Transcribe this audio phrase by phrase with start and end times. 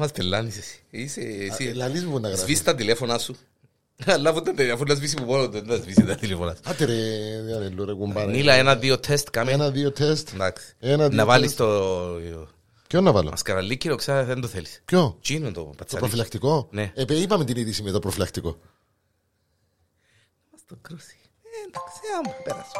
[0.00, 0.80] Μας τελάνεις εσύ.
[0.90, 1.62] Είσαι εσύ.
[1.72, 2.44] Λαλείς μου να γράφεις.
[2.44, 3.36] Σβήσει τα τηλέφωνα σου.
[4.06, 6.60] Αλλά αφού τα- αφού να σβήσει που μόνο δεν θα σβήσει τα τηλέφωνα σου.
[6.64, 6.94] Άτε ρε,
[7.42, 8.30] διαρρελού ρε κουμπάρε.
[8.30, 9.52] Νίλα ένα-δύο τεστ κάμε.
[9.52, 10.28] Ένα, δύο τεστ.
[10.34, 10.74] Εντάξει.
[10.78, 11.58] Ένα, δύο Να βάλεις τεστ.
[11.58, 12.48] το
[12.86, 14.82] Ποιο να βάλω; μασκαραλίκι, ξέρω δεν το θέλεις.
[14.84, 15.96] Ποιο; Τι είναι το Το πατσαλίκι.
[15.98, 16.92] προφυλακτικό; Ναι.
[16.94, 18.58] Ε, παι, είπαμε την είδηση με το προφυλακτικό.
[20.52, 21.16] Μας το κρούσει.
[21.42, 22.70] Ε, Εντάξει, άμα πέρασε.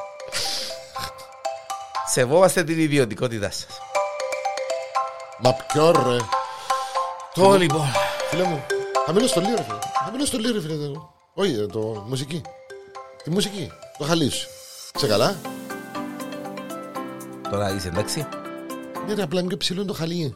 [2.08, 3.66] Σεβόμαστε την ιδιωτικότητά σας.
[5.42, 6.16] Μα ποιο ρε.
[7.34, 7.86] Το λοιπόν.
[8.30, 8.62] Φίλε μου,
[9.06, 9.78] χαμηλό στο λίγο, φίλε.
[10.04, 10.74] Χαμηλό στο λίγο, φίλε.
[10.86, 12.40] το- Όχι, ε, το μουσική.
[13.24, 13.70] Τη μουσική.
[13.98, 14.48] Το χαλίς σου.
[14.98, 15.36] Σε καλά;
[17.50, 18.26] Τώρα είσαι εντάξει.
[19.06, 20.34] Ναι, ρε, απλά είναι πιο ψηλό είναι το χαλί.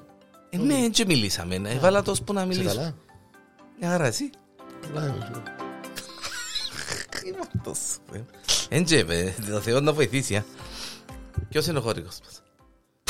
[0.51, 1.59] Ε, ναι, και μιλήσαμε.
[1.59, 1.71] ναι.
[1.71, 2.69] Έβαλα το που να Σε μιλήσω.
[2.75, 2.95] καλά;
[3.81, 4.31] Μια χαρά εσύ.
[4.87, 5.15] Καλά, ε,
[7.27, 7.79] Είμαι αυτός.
[8.69, 10.37] Έντζε, παι, το Θεό να βοηθήσει.
[10.37, 10.45] α.
[11.49, 12.43] Ποιος είναι ο χωρικός μας;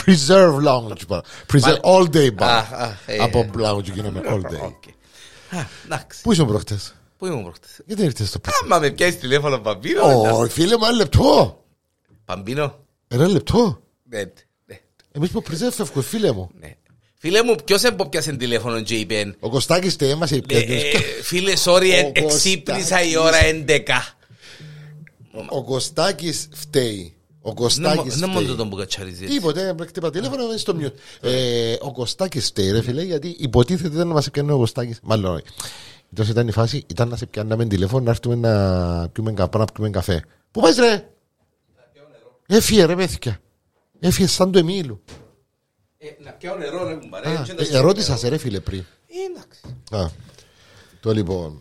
[0.04, 1.22] Preserve lounge bara.
[1.52, 2.74] Preserve all day Α, bara.
[2.74, 4.60] α, ε, Από lounge γίναμε all day.
[4.64, 4.84] Οκ.
[5.58, 6.20] Α, Εντάξει.
[6.22, 10.02] Πού ήσουν προχτές; Πού ήμουν προχτές; Γιατί ήρθες στο πίσω; Άμα με πιάσεις τηλέφωνο Παμπίνο.
[10.20, 11.62] Ω, φίλε μου, ένα λεπτό.
[12.24, 12.78] Παμπίνο.
[13.08, 13.80] Ένα λεπτό.
[14.08, 14.19] Ναι,
[14.66, 14.80] ναι,
[15.12, 16.50] Εμείς που preserve φεύγουμε, φίλε μου.
[16.61, 16.74] ναι.
[17.18, 21.89] Φίλε μου, ποιος έμποπιασε τηλέφωνο και είπε Ο Κωστάκης τε έμασε ε, ε, Φίλε, sorry,
[21.91, 23.16] ε, Ο εξύπνησα η Κωστάκης.
[23.16, 24.14] ώρα 11.
[25.48, 27.14] Ο Κωστάκης φταίει.
[27.47, 28.55] Ο Δεν Κωστάκης μόνο φταίει.
[28.56, 29.27] τον μπουκατσαρίζει.
[29.27, 30.95] Τίποτε, χτύπα τηλέφωνο είναι στο μιούτ.
[31.20, 34.98] Ε, ο Κωστάκης φταίει ρε φίλε γιατί υποτίθεται δεν μας έπιανε ο Κωστάκης.
[35.03, 35.45] Μάλλον όχι.
[36.14, 39.64] Τόσο ήταν η φάση, ήταν να σε πιάνναμε τηλέφωνο να έρθουμε να πιούμε καπρά, να
[39.73, 40.25] πιούμε καφέ.
[40.51, 41.09] Πού πάει ρε!
[42.47, 43.41] Έφυγε ρε παιδιά.
[44.01, 45.01] Έφυγε σαν το Εμίλου.
[45.98, 47.29] Ε, Να πιάω νερό, ρε κουμπάρε.
[47.29, 48.79] Α, έτσι να ε, σου- Ερώτησα σε ρε φίλε πριν.
[48.79, 49.61] Ε, Εντάξει.
[49.91, 50.11] Α,
[51.01, 51.61] το λοιπόν.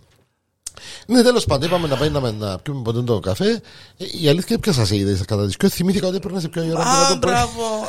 [1.07, 3.61] Ναι, τέλος πάντων, είπαμε να πάει να, να πιούμε ποτέ το καφέ.
[3.97, 5.69] Ε, η αλήθεια ποια σας είδε κατά τη σκιό.
[5.69, 7.31] Θυμήθηκα ότι πρέπει να σε πιω η ώρα Α, το πρωί.
[7.33, 7.63] μπράβο.
[7.63, 7.88] Α,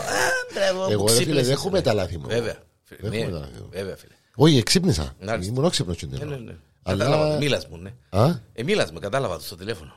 [0.55, 0.91] μπράβο.
[0.93, 1.85] Εγώ που ρε φίλε, ξύπνησες, δεν έχουμε ρε.
[1.85, 2.27] τα λάθη μου.
[2.27, 2.57] Βέβαια.
[3.01, 3.69] Δεν Ναι, έχουμε τα λάθη μου.
[3.71, 4.13] Βέβαια, φίλε.
[4.37, 5.15] Όχι, εξύπνησα.
[5.25, 5.53] Μάλιστα.
[5.53, 6.37] Ήμουν όξυπνος την Ναι, ναι, ώρα.
[6.37, 6.55] ναι.
[6.83, 7.37] Αλλά- Κατάλαβα.
[7.37, 7.93] Μίλας μου, ναι.
[8.11, 9.93] Α, Ε, μίλας μου, κατάλαβα το στο τηλέφωνο.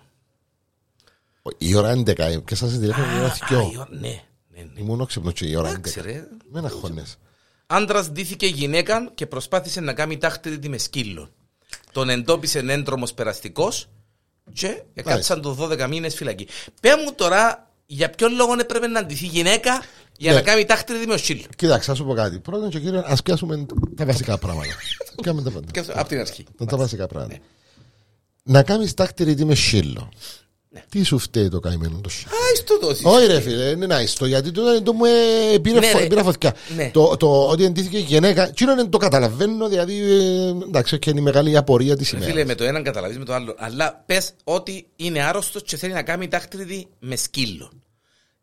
[1.58, 2.42] η ώρα 11.
[2.46, 3.56] Και σας τηλέφωνο η ώρα Α, η 2.
[3.76, 4.80] ώρα- Ναι, ναι, ναι.
[4.82, 5.90] Ήμουν όξυπνος και η ώρα 11.
[5.90, 6.28] Εντάξει, ρε.
[6.52, 7.04] Με ένα χώνε.
[7.68, 11.30] Άντρας ντύθηκε γυναίκα και προσπάθησε να κάνει τάχτηρη με σκύλο.
[11.98, 13.88] Τον εντόπισε έντρομος περαστικός
[14.54, 16.48] και έκατσαν το 12 μήνες φυλακή.
[16.82, 19.84] Πε μου τώρα, για ποιον λόγο έπρεπε να ντυθεί γυναίκα
[20.18, 20.38] για Ναι.
[20.38, 21.44] να κάνει τάχτηρη με σκύλο.
[21.56, 22.40] Κοίταξε, θα σου πω κάτι.
[22.40, 23.66] Πρώτον και κύριο, ας πιάσουμε
[23.96, 24.68] τα βασικά πράγματα.
[25.22, 25.72] Πιάμε τα πάντα.
[25.72, 26.46] Και αυτό, από την αρχή.
[26.58, 27.38] Τα- Τα βασικά πράγματα.
[28.44, 30.12] Να κάνεις τάκτηρη με σύλλο.
[30.90, 32.32] Τι σου φταίει το καημένο το σύλλο.
[32.32, 33.06] Α, στο δώσεις.
[33.06, 36.08] Όχι ρε φίλε, είναι να ιστο, γιατί το, το μου ε, πήρε, Ναι, φω- ρε.
[36.08, 36.56] πήρε φωτιά.
[36.76, 36.90] Ναι.
[36.94, 41.24] Το, το ότι εντύθηκε γυναίκα, τι είναι το καταλαβαίνω, δηλαδή ε, εντάξει, και είναι η
[41.24, 42.46] μεγάλη απορία της Φίλε, ημέρας.
[42.46, 43.56] με το έναν καταλαβαίνει με το άλλο.
[43.58, 47.72] Αλλά πες ότι είναι άρρωστος και θέλει να κάνει τάχτηρη με σκύλο.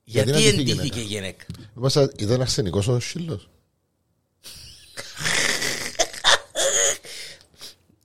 [0.05, 1.45] Γιατί Γιατί, να ντυθεί εντύθηκε γυναίκα.
[1.75, 3.41] Μάσα, ήταν αρσενικός ο σύλλο.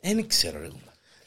[0.01, 0.67] Δεν ξέρω, ρε.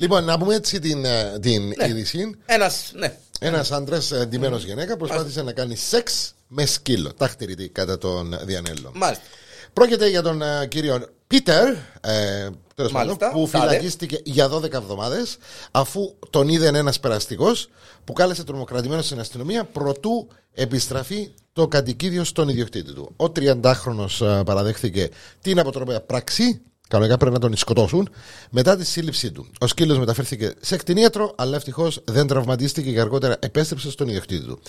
[0.03, 2.35] Λοιπόν, να πούμε έτσι την, ε, την είδηση.
[2.47, 3.17] Ένας, ναι.
[3.41, 7.13] Ένας άντρας εντυμένο γυναίκα προσπάθησε να κάνει σεξ με σκύλο.
[7.13, 8.93] Τάχτηρη κατά τον Διανέλο.
[8.95, 9.25] Μάλιστα.
[9.73, 11.69] Πρόκειται για τον ε, κύριο Πίτερ,
[12.01, 13.67] ε, τέλος πάντων, Μάλιστα, που τάδε.
[13.69, 15.37] φυλακίστηκε για 12 εβδομάδες,
[15.71, 17.69] αφού τον είδε ένας περαστικός
[18.05, 23.13] που κάλεσε τρομοκρατημένος στην αστυνομία προτού επιστραφεί το κατοικίδιο στον ιδιοκτήτη του.
[23.17, 24.07] Ο 30χρονο
[24.45, 25.09] παραδέχθηκε
[25.43, 26.63] την αποτροπαία πράξη.
[26.93, 28.09] Κανονικά πρέπει να τον σκοτώσουν.
[28.51, 33.37] Μετά τη σύλληψή του, ο σκύλος μεταφέρθηκε σε κτηνίατρο, αλλά ευτυχώς δεν τραυματίστηκε και αργότερα
[33.41, 34.61] επέστρεψε στον ιδιοκτήτη του.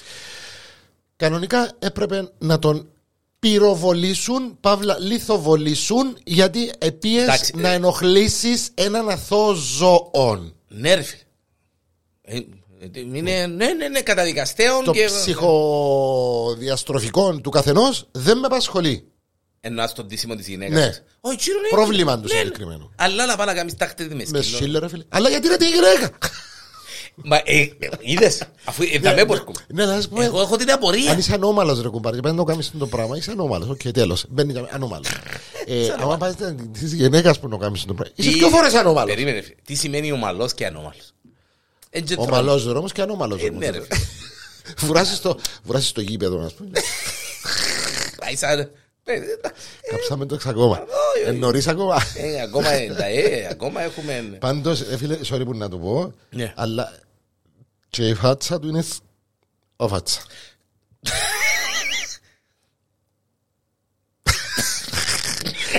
[1.15, 2.87] Κανονικά έπρεπε να τον
[3.39, 7.73] πυροβολήσουν, παύλα λιθοβολήσουν, γιατί επίες Εντάξει, να ε.
[7.73, 10.53] ενοχλήσεις έναν αθώο ζώον.
[10.67, 11.21] Ναι, ρε φίλε.
[12.21, 12.45] Ε, ε,
[12.99, 15.05] είναι, ναι, ναι, ναι, καταδικαστέων Το και.
[15.05, 19.07] ψυχοδιαστροφικό του καθενός δεν με απασχολεί.
[19.65, 20.79] Εννοάς τον ντύσιμο της γυναίκας.
[20.79, 20.91] Ναι.
[21.21, 21.67] Όχι, κύριο, ναι.
[21.69, 22.39] Πρόβλημα του Ναι, ναι.
[22.39, 22.91] συγκεκριμένου.
[22.95, 24.57] Αλλά να πάει να κάνεις τάχτηρη με Με σκύλο.
[24.57, 25.03] σύλλο ρε φίλε.
[25.09, 26.09] Αλλά γιατί είναι τη γυναίκα;
[27.15, 27.69] Μα ε,
[28.01, 28.41] είδες.
[28.63, 29.59] Αφού ε, θα με μπορκούμε.
[29.67, 31.11] Ναι, να σου πω, Εγώ έχω την απορία.
[31.11, 33.69] Αν είσαι ανώμαλος ρε κουμπάρι, πρέπει να το κάνεις το πράγμα, είσαι ανώμαλος.
[33.69, 34.25] Οκ, τέλος.
[34.29, 35.07] Μπαίνει για- ανώμαλος.
[35.65, 36.35] Ε, άμα πας
[36.71, 38.13] της γυναίκας που να κάνεις το πράγμα.
[38.17, 39.09] Είσαι Τι- πιο φορές ανώμαλος.
[39.13, 39.41] Περίμενε.
[39.41, 39.55] φίλε.
[39.65, 41.13] Τι σημαίνει ομαλός και ανώμαλος;
[42.17, 43.41] Ομαλός ρε όμως και ανώμαλος.
[43.41, 43.59] Ε, όμως.
[43.59, 43.81] ναι, ρε.
[43.81, 43.99] φίλε.
[44.87, 46.71] Βουράσει στο, βουράσει στο γήπεδο, α πούμε.
[49.03, 49.25] Πάει σαν.
[49.27, 49.35] ε,
[49.89, 50.79] Κάψαμε το εξακόμα.
[51.17, 51.37] όχι, όχι.
[51.39, 52.01] Νωρίς ακόμα.
[52.15, 54.37] ε, Ακόμα ε, τα, ε, ακόμα έχουμε.
[54.39, 56.53] Πάντως, ε, φίλε, sorry που να το πω, Ναι.
[56.55, 56.93] αλλά
[57.89, 59.01] και η φάτσα του είναι σ-
[59.75, 60.21] ο φάτσα.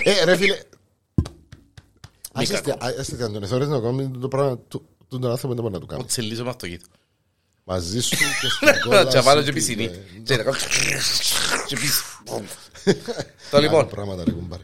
[0.05, 0.59] Ε, ρε φίλε.
[2.33, 5.31] Ας Μη είστε- ας, είστε αν τον εθώρες να κάνουμε το πράγμα του του τον
[5.31, 6.05] άνθρωπο δεν μπορεί να το κάνω.
[6.05, 6.87] Τσελίζω με αυτοκίνητο.
[7.65, 8.17] Μαζί σου και
[8.57, 9.85] στην Να κόλλα τσαβάλω σου και τη- πισινή.
[9.85, 10.57] ε, Και να κάνω-
[11.69, 12.03] και πίσω.
[13.51, 13.89] Το άλλα λοιπόν.
[13.89, 14.63] πράγματα ρε κουμπάρε.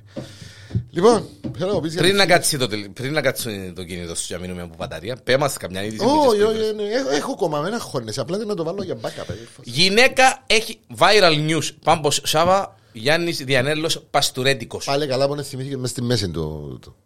[0.90, 1.26] Λοιπόν,
[1.58, 4.14] θέλω να πεις για Πριν το- να κάτσει το, τελ- πριν να κάτσει το κινητό
[4.14, 5.96] σου για να μείνουμε από μπαταρία, πέ μας καμιά είδηση.
[6.04, 6.72] που Όχι, τις όχι, προηγούμενες.
[6.74, 8.20] ναι, έχω- έχω κόμμα, με χώνεσαι.
[8.20, 9.28] Απλά δεν να το βάλω για backup.
[9.28, 9.34] ε.
[9.62, 11.68] Γυναίκα έχει viral news.
[11.84, 14.84] Πάμπος Σάβα, Γιάννης Διανέλος Παστουρέτικος.
[14.84, 16.78] Πάλι καλά που να θυμήθηκε μέσα στη μέση του.
[16.82, 16.96] του.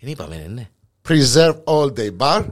[0.00, 0.68] Δεν είπαμε, ναι, ναι.
[1.08, 2.44] Preserve all day bar.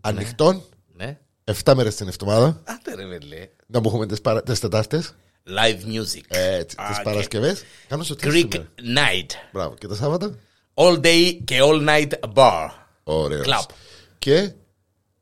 [0.00, 0.62] Ανοιχτόν.
[0.96, 1.18] ναι.
[1.64, 2.62] 7 μέρες την εβδομάδα.
[2.64, 3.48] Άντε ρε βελέ.
[3.66, 5.14] Να μου έχουμε τις Τετάρτες.
[5.48, 6.20] Live music.
[6.28, 7.62] Έτσι, Α, τις και Παρασκευές.
[7.88, 8.68] Κάνω στο τι Greek σήμερα.
[8.78, 9.30] night.
[9.52, 9.74] Μπράβο.
[9.74, 10.38] Και τα Σάββατα;
[10.74, 12.68] All day και all night bar.
[13.04, 13.42] Ωραίο.
[13.44, 13.64] Club.
[14.18, 14.52] Και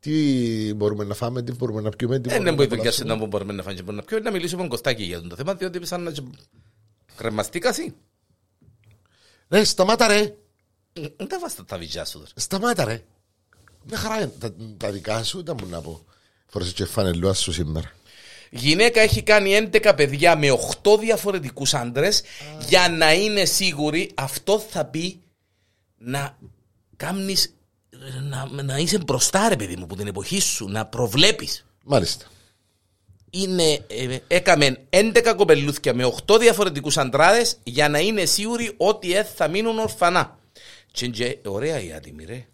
[0.00, 2.18] τι μπορούμε να φάμε, τι μπορούμε να πιούμε.
[2.20, 3.24] Τι Δεν μπορούμε είναι που η να δουλειά σου απολαύσουμε.
[3.24, 4.22] να μπορούμε να φάμε και μπορούμε να πιούμε.
[4.24, 6.12] Να μιλήσουμε με Κωστάκη για το θέμα, διότι σαν να
[7.16, 7.94] κρεμαστήκα εσύ.
[9.48, 10.34] Ρε, σταμάτα ρε.
[10.92, 12.18] Δεν τα βάζεις τα βυζιά σου.
[12.18, 12.30] τώρα.
[12.34, 13.02] Σταμάτα ρε.
[13.86, 14.32] Μια χαρά είναι.
[14.38, 16.04] Τα, τα δικά σου ήταν που να πω.
[16.46, 17.92] Φορέσαι και φανελούα σου σήμερα.
[18.56, 20.48] Γυναίκα έχει κάνει 11 παιδιά με
[20.82, 22.22] 8 διαφορετικούς άντρες.
[22.66, 25.22] Για να είναι σίγουρη αυτό θα πει
[25.98, 26.38] να
[26.96, 27.54] κάνεις
[28.22, 31.66] να, να είσαι μπροστά ρε παιδί μου που την εποχή σου να προβλέπεις.
[31.84, 32.26] Μάλιστα.
[33.30, 39.24] είναι, ε, έκαμε 11 κοπελούθια με 8 διαφορετικούς αντράδες για να είναι σίγουροι ότι ε,
[39.24, 40.38] θα μείνουν ορφανά.
[40.92, 42.46] Και, και ωραία η άτιμη ρε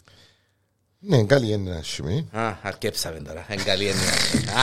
[1.03, 2.27] Ναι, καλή είναι ένα σημείο.
[2.31, 4.09] Α, αρκέψαμε τώρα, είναι καλή έννοια.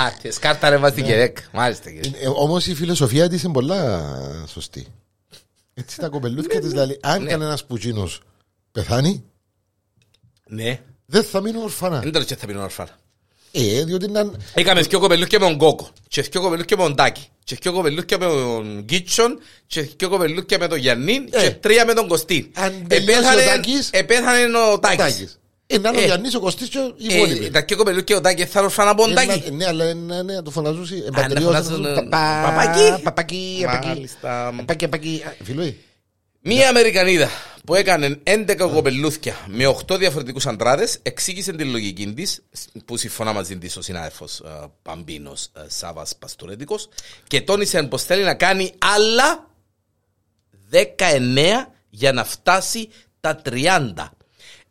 [0.05, 1.43] Α, τη σκάρτα ρε βάζει και δέκα.
[1.53, 2.11] Μάλιστα κύριε.
[2.21, 4.13] Ε, Όμως η φιλοσοφία της είναι πολλά
[4.53, 4.87] σωστή.
[5.75, 7.31] Έτσι τα κοπελούθια της λέει: Αν Ναι.
[7.31, 8.11] κανένας πουτσίνο
[8.73, 9.25] πεθάνει,
[10.47, 12.01] Ναι, δεν θα μείνουν ορφανά.
[12.01, 12.99] δεν το και θα μείνουν ορφανά.
[13.53, 14.31] Ε, διότι είναι.
[14.55, 18.19] Έκαμε δυο κοπελούθια με τον Κόκο, και δυο κοπελούθια με τον Τάκη, και δυο κοπελούθια
[18.19, 21.41] με τον Γκίτσον, και δυο κοπελούθια με τον Γιάννη, Ε.
[21.43, 22.51] και τρία με τον Κωστή.
[22.55, 25.39] Αν τελειώσει ο Τάκης- Επέθανε ο Τάκης.
[25.69, 25.77] Τάκης.
[25.77, 26.05] Ε, να είναι ο Ε.
[26.05, 27.51] Γιάννης, ο Κωστής και οι Ε, υπόλοιποι.
[27.51, 29.51] Τα δυο κοπελούθια ο Τάκη θα ορφανά από τον Ε, Τάκη.
[29.51, 30.99] να- Ναι, αλλά ναι, ναι, να το φωναζούσει.
[30.99, 31.41] να Εμπατριώτα.
[31.63, 33.03] φωνάζουν, ε, Παπά- παπάκι.
[33.03, 33.87] Παπάκι, παπάκι.
[33.87, 34.53] Μάλιστα.
[34.57, 35.23] Παπάκι, παπάκι.
[35.27, 35.79] Α, Φιλούι.
[36.41, 37.29] Μία Αμερικανίδα
[37.65, 42.41] που έκανε 11 κοπελούθια με 8 διαφορετικούς αντράδες εξήγησε την λογική της,
[42.85, 44.43] που συμφωνά μαζί της ο συνάδελφος
[44.83, 46.77] Παμπίνος Σάβας Παστορέτικο,
[47.27, 49.47] και τόνισε πως θέλει να κάνει άλλα
[50.71, 52.89] 19 για να φτάσει
[53.21, 54.13] τα 30.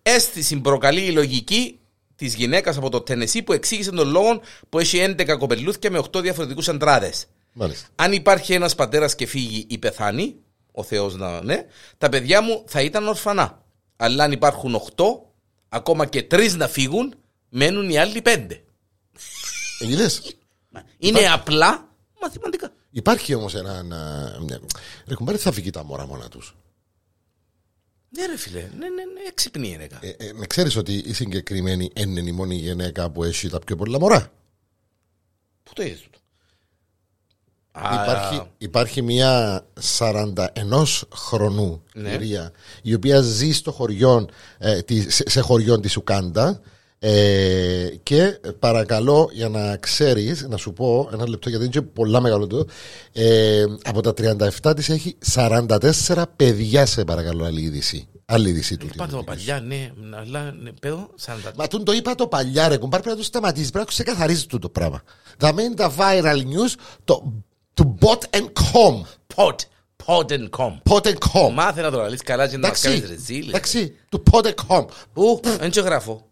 [0.09, 1.79] Αίσθηση προκαλεί η λογική
[2.15, 6.21] της γυναίκας από το Τενεσί που εξήγησε τον λόγο που έχει 11 κοπελούθια με 8
[6.21, 7.25] διαφορετικούς αντράδες.
[7.53, 7.87] Μάλιστα.
[7.95, 10.35] Αν υπάρχει ένας πατέρας και φύγει ή πεθάνει,
[10.71, 11.65] ο Θεός να ναι,
[11.97, 13.61] τα παιδιά μου θα ήταν ορφανά.
[13.95, 15.33] Αλλά αν υπάρχουν οχτώ,
[15.69, 17.13] ακόμα και τρεις να φύγουν,
[17.49, 18.63] μένουν οι άλλοι πέντε.
[19.79, 20.35] Εγγυλές.
[20.97, 21.87] Είναι απλά
[22.21, 22.71] μαθηματικά.
[22.91, 23.83] Υπάρχει όμως ένα.
[23.83, 24.59] να- μια-
[25.07, 26.55] Ρε κουμπάρε, θα φύγει τα μωρά μόνα τους.
[28.09, 29.87] Ναι ρε φίλε, ναι, ναι, ναι, έξυπνη είναι.
[29.99, 33.75] Ε, ε, να ξέρεις ότι η συγκεκριμένη είναι η μόνη γυναίκα που έχει τα πιο
[33.75, 34.31] πολλά μωρά;
[35.63, 36.17] Πού το είδες τούτο;
[38.01, 39.65] Υπάρχει, υπάρχει μια
[39.97, 42.09] 41 χρονού Ναι.
[42.09, 42.51] κυρία
[42.81, 46.61] η οποία ζει στο χωριό, ε, τη- σε, σε χωριό της Ουκάντα
[46.99, 52.19] ε, και παρακαλώ για να ξέρεις να σου πω ένα λεπτό γιατί είναι και πολλά
[52.21, 52.65] μεγάλο το
[53.13, 54.13] ε, από τα
[54.61, 59.91] 37 της έχει 44 παιδιά σε παρακαλώ άλλη είδηση άλλη είδηση του Πάντα παλιά, ναι,
[60.21, 61.51] αλλά ναι, παιδό, σαν τα...
[61.57, 64.45] Μα τούν το είπα το παλιά ρε κουμπάρ πρέπει να το σταματήσεις πρέπει να ξεκαθαρίζεις
[64.45, 65.01] το, το πράγμα
[65.37, 66.73] θα μένει τα viral news
[67.03, 67.33] το,
[67.73, 69.01] το bot and com
[69.35, 69.55] Pod,
[70.05, 70.71] pod and com.
[70.89, 71.51] Pot and com.
[71.53, 73.47] Μάθε να το λαλείς καλά και να μας κάνεις Εντάξει, ρεζίλ.
[73.47, 74.85] εντάξει, του pot and com.
[75.13, 76.27] Ου, δεν και γράφω.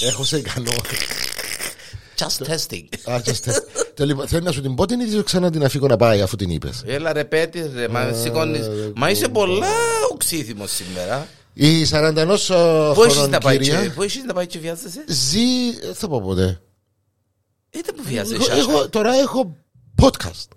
[0.00, 0.72] Έχω σε ικανό.
[2.16, 2.84] Just testing.
[3.04, 3.62] Α, just test.
[3.94, 6.36] Το λοιπόν, Θέλω να σου την πω την ή ξανά την αφήκω να πάει αφού
[6.36, 6.82] την είπες.
[6.86, 8.66] Έλα ρε πέτεις ρε, μα σηκώνεις.
[8.94, 9.68] Μα είσαι πολλά
[10.12, 11.26] οξύθιμος σήμερα.
[11.54, 15.04] Η 41 Πού έχεις χρονών να πάει και, κυρία πού έχεις να πάει και βιάζεσαι;
[15.06, 16.60] ζει, δεν θα πω ποτέ.
[17.70, 18.52] Είτε που Εγώ, βιάζεσαι.
[18.52, 19.56] εγώ- τώρα έχω
[20.02, 20.48] podcast.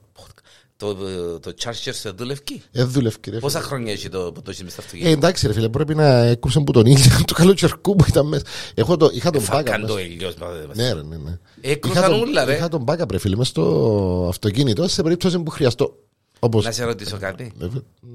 [0.78, 0.96] Το,
[1.40, 2.62] το charger σε δουλευκεί.
[2.72, 3.40] Ε, δούλευε κύριε.
[3.40, 5.18] Πόσα χρόνια έχει το που το έχεις μες στο Ε, αυτοκίνητο.
[5.18, 8.44] εντάξει ρε φίλε, πρέπει να έκουψε που τον ήλιο του καλοκαιρικού που ήταν μέσα.
[8.74, 10.06] Έχω το, είχα τον backup Φάκαν το μέσα.
[10.06, 10.36] ηλιός.
[10.36, 10.76] μα, μα.
[10.76, 11.38] Ναι, ρε, ναι, ναι.
[11.62, 12.56] Έκρουσαν Είχα τον- ούλα, ρε.
[12.56, 15.98] Είχα τον backup ρε φίλε, μέσα στο αυτοκίνητο σε περίπτωση που χρειαστώ.
[16.40, 17.52] Όπως, Να σε ρωτήσω κάτι.
[17.62, 17.68] Ε,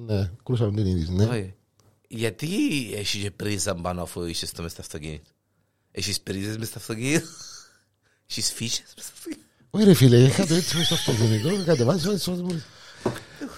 [0.07, 1.25] Ναι, κρούσαμε την είδηση, ναι.
[1.25, 1.55] Όχι.
[2.09, 2.49] Γιατί
[2.95, 5.31] έχεις και πρίζα πάνω αφού είσαι το μες στο αυτοκίνητο.
[5.91, 7.27] Έχεις πρίζες μες στο αυτοκίνητο.
[8.31, 9.48] Έχεις φύσες μες στο αυτοκίνητο.
[9.71, 12.63] Όχι ρε φίλε, είχα το έτσι μες στο αυτοκίνητο, κατεβάζει έτσι όπως μου-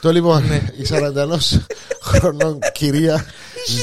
[0.01, 0.45] Το λοιπόν,
[0.79, 1.39] η 41
[2.03, 3.25] χρονών κυρία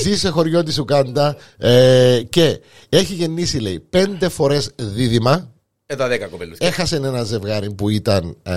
[0.02, 5.52] ζει σε χωριό της Ουκάντα ε, και έχει γεννήσει λέει πέντε φορές δίδυμα.
[5.86, 6.58] Ε, τα δέκα κοπέλους.
[6.60, 8.54] έχασε ένα ζευγάρι που ήταν ε,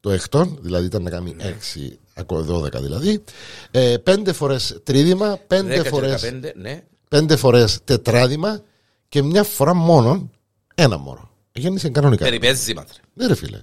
[0.00, 3.24] το εκτόν δηλαδή ήταν να κάνει έξι ακόμα 12 δηλαδή.
[3.70, 6.82] Ε, πέντε φορές τρίδυμα πέντε Δέκα και φορές, δεκαπέντε, ναι.
[7.08, 8.60] πέντε φορές τετράδημα
[9.08, 10.30] και μια φορά μόνο
[10.74, 11.27] ένα μωρό
[11.58, 12.98] γέννησε κανονικά Περιπέζεις μάτρε.
[13.14, 13.58] ναι ρε φίλε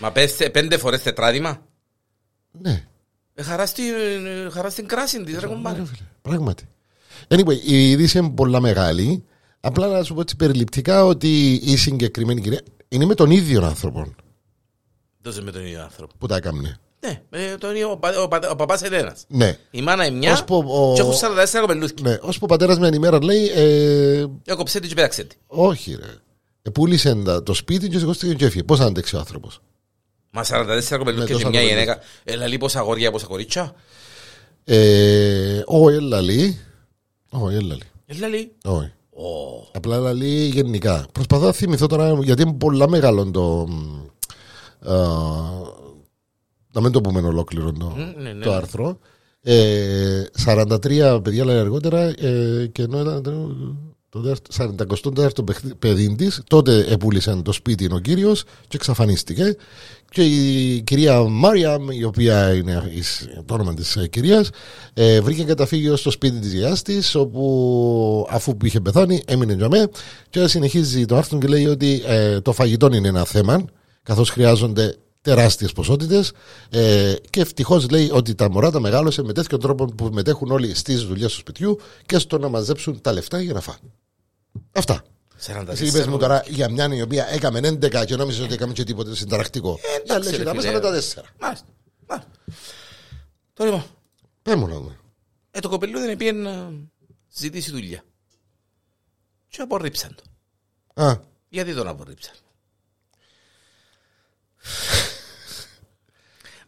[0.00, 1.62] Μα πες σε πέντε φορές τετράδημα.
[2.60, 2.84] ναι
[3.34, 3.84] Ε, Χαρά στην,
[4.46, 5.78] ε, χαρά στην κράση της, ρε κομπάρε.
[5.78, 6.68] Ρε φίλε, Πράγματι.
[7.28, 9.24] Anyway, η είδηση είναι πολλά μεγάλη.
[9.60, 14.12] Απλά να σου πω έτσι περιληπτικά ότι η συγκεκριμένη κυρία είναι με τον ίδιο άνθρωπο
[15.22, 16.14] Δώσε με τον ίδιο άνθρωπο.
[16.18, 16.78] που τα έκαμνε.
[17.00, 19.24] Ναι, ε, τον ίδιο, ο, πα- ο, πα- ο παπάς είναι ένας.
[19.28, 19.58] Ναι.
[19.70, 22.10] Η μάνα είναι μια Ώσπου ο- και έχουν 44 κοπελούθκια.
[22.10, 25.38] Ναι, ώσπου ο πατέρας με ενημέρα λέει, ε, Έκοψε την και πέταξε την.
[25.46, 26.06] όχι ρε.
[26.68, 28.62] Ε, πούλησε τα- το σπίτι και σηκώστηκε και έφυγε.
[28.62, 29.60] Πώς άντεξε ο άνθρωπος;
[30.30, 31.60] Μα 44 κοπελούθκια Ναι, και τόσα μια κοπελούθκια.
[31.68, 31.98] γυναίκα.
[32.24, 33.74] Έλα λίγο πόσα αγόρια, πόσα κορίτσια;
[34.64, 36.58] Ε, όχι, έλα λέει.
[37.30, 37.82] Όχι, έλα λέει.
[38.06, 38.50] Έλα λίγο.
[38.64, 38.92] Όχι.
[39.10, 41.06] Ω, Απλά έλα λέει γενικά.
[41.12, 43.66] Προσπαθώ να θυμηθώ τώρα γιατί είναι πολλά μεγάλο το.
[43.68, 44.00] μ,
[44.90, 44.96] α,
[46.72, 48.56] να μην το πούμε ολόκληρο το, Μμ, ναι, ναι, το ναι.
[48.56, 48.98] άρθρο.
[49.42, 53.76] Ε, 43 παιδιά λέει αργότερα ε, και ενώ ήταν
[54.10, 59.56] το δεύτερο- 44ο παιχ- παιδί της, τότε επούλησαν το σπίτι ο κύριος και εξαφανίστηκε.
[60.10, 64.50] Και η κυρία Μάριαμ, η οποία είναι η- το όνομα της κυρίας,
[64.94, 69.68] ε, βρήκε καταφύγιο στο σπίτι της γιαγιά της, όπου αφού που είχε πεθάνει έμεινε για
[69.68, 69.88] μέ.
[70.30, 73.64] Και συνεχίζει το άρθρο και λέει ότι ε, το φαγητό είναι ένα θέμα,
[74.02, 74.96] καθώς χρειάζονται
[75.28, 76.32] τεράστιες ποσότητες
[76.70, 80.74] ε, και ευτυχώς λέει ότι τα μωρά τα μεγάλωσε με τέτοιο τρόπο που μετέχουν όλοι
[80.74, 83.78] στις δουλειές του σπιτιού και στο να μαζέψουν τα λεφτά για να φάνε.
[84.72, 85.02] Αυτά.
[85.46, 88.72] 44 Εσύ είπες μου τώρα για μια η οποία έκαμε 11 και νόμιζες ότι έκαμε
[88.72, 89.78] και τίποτε συνταρακτικό.
[90.02, 90.80] εντάξει, Η άλλη ρε ήταν μέσα φίλε.
[90.80, 90.92] με τα 4.
[91.40, 91.66] Μάλιστα.
[92.08, 92.30] Μάλιστα.
[93.52, 93.84] Τώρα λοιπόν,
[94.42, 94.98] Πες μου να δούμε.
[95.50, 96.72] ε, το κοπελούδι είναι πήγε να
[97.34, 98.02] ζητήσει δουλειά.
[99.48, 101.02] Και απορρίψαν το.
[101.02, 101.16] Α,
[101.48, 102.34] Γιατί τον απορρίψαν;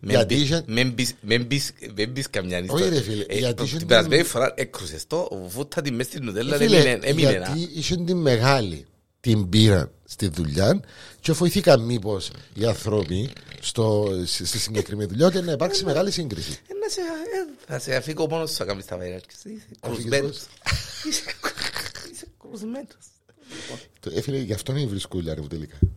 [0.01, 2.89] Γιατί; είχε- Μην πεις- μην πεις- μην πεις καμιά Όχι, ιστορία.
[2.89, 6.07] ρε φίλε, Ε, γιατί το- είχε Την την- περασμένη φορά έκρουσες το, βούτα τη μες
[6.07, 7.53] στην νουτέλα, ε, δεν φίλε, έμεινε- έμεινε ένα.
[7.55, 8.87] γιατί είχε την μεγάλη
[9.21, 10.81] την πήραν στη δουλειά
[11.21, 13.31] και βοηθήκαν μήπως οι άνθρωποι
[13.61, 16.51] στο, στη στη συγκεκριμένη δουλειά και να υπάρξει μεγάλη σύγκριση.
[16.69, 17.05] Ε, να σε- ε,
[17.67, 19.31] Θα σε αφήκω μόνος σου να κάνεις τα βαϊράκια.
[19.45, 20.37] Είσαι κρουσμένος.
[21.09, 21.23] Είσαι
[22.13, 22.97] είσαι κρουσμένος.
[24.01, 25.77] Το- Έφυγε γι' αυτό είναι η βρισκούλα ρε μου τελικά.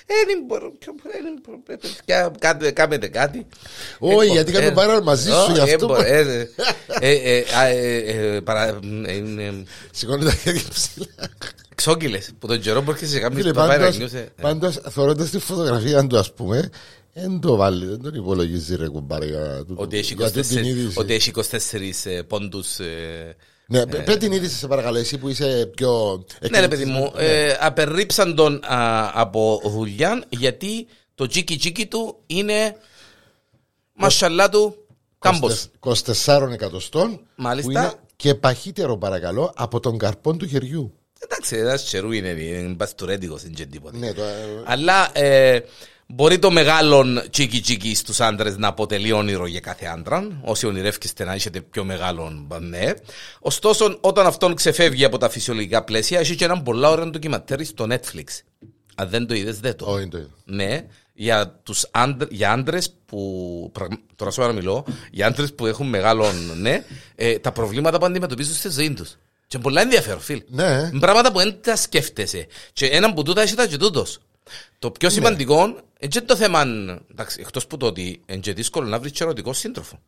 [2.22, 3.46] να κάνετε- Κάνετε κάτι.
[3.98, 5.74] Όχι, Ε, γιατί ε, κάνουμε πάρα μαζί σου όχι, γι' αυτό.
[5.74, 6.20] ε, μπορώ, ε,
[7.00, 11.06] ε, ε, ε, α, ε, ε, παρα- ε, είναι Σηκώνει τα χέρια ψηλά.
[11.74, 13.80] Ξόκυλες που τον καιρό μπορεί να κάνεις Φίλε, το βαϊράκι.
[13.82, 14.42] πάντως, νιώσε, ε.
[14.42, 16.70] πάντως θωρώντας τη φωτογραφία του ας πούμε
[17.12, 20.56] δεν το βάλει, δεν τον υπολογίζει ρε κουμπάρε για, τούτο- Ότι έχει για τούτη την
[20.58, 20.98] 24 είδηση.
[23.68, 23.86] Ότι έχει 24 ε, πόντους.
[23.86, 26.84] ε, Ναι, πε- πες την είδηση σε παρακαλώ εσύ που είσαι πιο Ναι, ρε παιδί
[26.84, 32.76] μου, ε, απερρίψαν τον α, από δουλειά γιατί το τσίκι τσίκι του είναι
[33.92, 34.74] μασαλά του
[35.18, 35.68] κάμπος.
[36.24, 37.70] 24 εκατοστών Μάλιστα.
[37.70, 40.92] που είναι και παχύτερο παρακαλώ από τον καρπόν του χεριού.
[41.18, 43.98] Εντάξει, ένας τσερού είναι, είναι μπαστουρέντικος, δεν είναι τίποτα.
[43.98, 45.60] Ναι, το, ε, Αλλά ε,
[46.06, 50.40] μπορεί το μεγάλο τσίκι τσίκι στους άντρες να αποτελεί όνειρο για κάθε άντρα.
[50.42, 52.92] Όσοι ονειρεύκεστε να είστε πιο μεγάλο, ναι.
[53.40, 57.86] Ωστόσο, όταν αυτόν ξεφεύγει από τα φυσιολογικά πλαίσια, έχει και έναν πολλά ωραίο ντοκιματέρ στο
[57.90, 58.24] Netflix.
[58.94, 59.84] Αν δεν το είδες, δεν το.
[59.86, 60.28] όχι, το είδα.
[60.44, 63.70] Ναι, για, τους άντρε, για άντρες που.
[63.72, 66.84] πραγ- Τώρα σου μιλώ, για άντρες που έχουν μεγάλον, ναι,
[67.14, 69.16] ε, τα προβλήματα που αντιμετωπίζουν στη ζωή τους.
[69.46, 70.42] Και πολλά ενδιαφέρον, φίλ.
[70.48, 70.90] Ναι.
[71.00, 72.46] Πράγματα που δεν τα σκέφτεσαι.
[72.72, 74.18] Και έναν που τούτα έχει τα και τούτος.
[74.78, 74.92] Το Ναι.
[74.98, 76.62] πιο σημαντικό είναι και το θέμα,
[77.10, 79.98] εντάξει, εκτός που το ότι είναι και δύσκολο να βρεις και ερωτικό σύντροφο.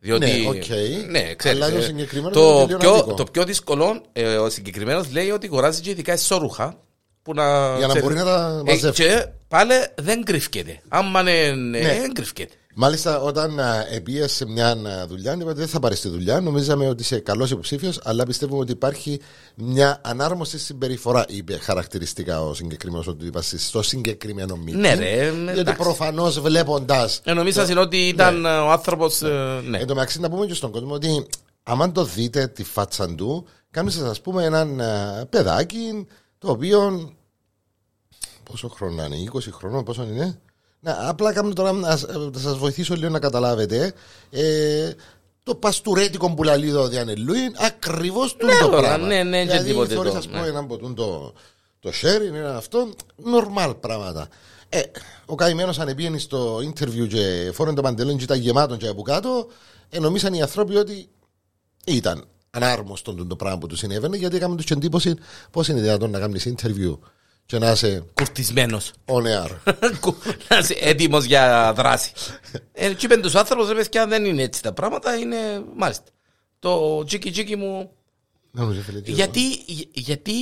[0.00, 0.64] Διότι, Ναι, οκ.
[1.10, 3.14] ναι, ξέρεις, Αλλά το ε, συγκεκριμένο το, είναι και λίγο πιο, αντικό.
[3.14, 6.78] το πιο δύσκολο, ε, ο συγκεκριμένος λέει ότι αγοράζει και ειδικά εσώρουχα
[7.22, 8.94] που να, Για να ξέρεις, μπορεί να τα ε, μαζεύει.
[8.94, 10.80] και πάλι δεν κρύφκεται.
[10.88, 11.98] Άμα είναι, ναι, Ναι.
[12.00, 12.54] δεν κρύφκεται.
[12.74, 13.60] Μάλιστα, όταν
[13.90, 16.40] επίες σε μια α, δουλειά, είπατε δεν θα πάρεις τη δουλειά.
[16.40, 19.20] Νομίζαμε ότι είσαι καλός υποψήφιος, αλλά πιστεύουμε ότι υπάρχει
[19.54, 24.74] μια ανάρμοστη συμπεριφορά, είπε χαρακτηριστικά ο συγκεκριμένος ότι είπα στο συγκεκριμένο meeting.
[24.74, 25.82] Ναι, ρε, Γιατί εντάξει.
[25.82, 27.20] προφανώς βλέποντας.
[27.24, 29.78] Ε, νομίζα ότι ήταν ε, ο άνθρωπος, ε, ναι.
[29.78, 31.26] Εν τω μεταξύ, να πούμε και στον κόσμο ότι
[31.62, 36.06] άμα το δείτε τη φάτσα του, κάνεις ας πούμε έναν α, παιδάκι
[36.38, 37.12] το οποίο.
[38.42, 40.40] Πόσο χρόνο είναι, 20 χρονών, πόσο είναι;
[40.80, 41.96] Να, απλά κάνω τώρα να
[42.36, 43.92] σας βοηθήσω λίγο να καταλάβετε.
[44.30, 44.90] Ε,
[45.42, 49.06] το παστουρέτικο που λέει το Διανελούιν, ακριβώς το Ναι, το βέβαια, πράγμα.
[49.06, 50.46] ναι, ναι, και δηλαδή, τίποτε θωρείς, το, ας πούμε, ναι.
[50.46, 51.32] έναν ποτούν το,
[51.80, 54.28] το sharing, ένα αυτό, νορμάλ πράγματα.
[54.68, 54.80] Ε,
[55.26, 59.02] ο καημένος αν πήγαινε στο interview και φόρεν το παντελόνι και ήταν γεμάτο και από
[59.02, 59.46] κάτω,
[59.90, 61.08] ε, νομίζαν οι άνθρωποι ότι
[61.86, 65.14] ήταν ανάρμοστο το πράγμα που του συνέβαινε, γιατί έκαμε τους εντύπωση
[65.50, 66.98] πώς είναι δυνατόν να κάνεις interview
[67.50, 68.90] και να είσαι Κουρτισμένος.
[69.04, 69.50] on air.
[70.48, 72.12] να είσαι έτοιμος για δράση.
[72.72, 75.36] Ε, και είπαν τους άνθρωπους, ρε παιδιά, δεν είναι έτσι τα πράγματα, είναι
[75.76, 76.04] μάλιστα.
[76.58, 77.90] Το τσίκι τσίκι μου
[78.50, 80.32] Να μου φίλε, τι Γιατί, για- γιατί,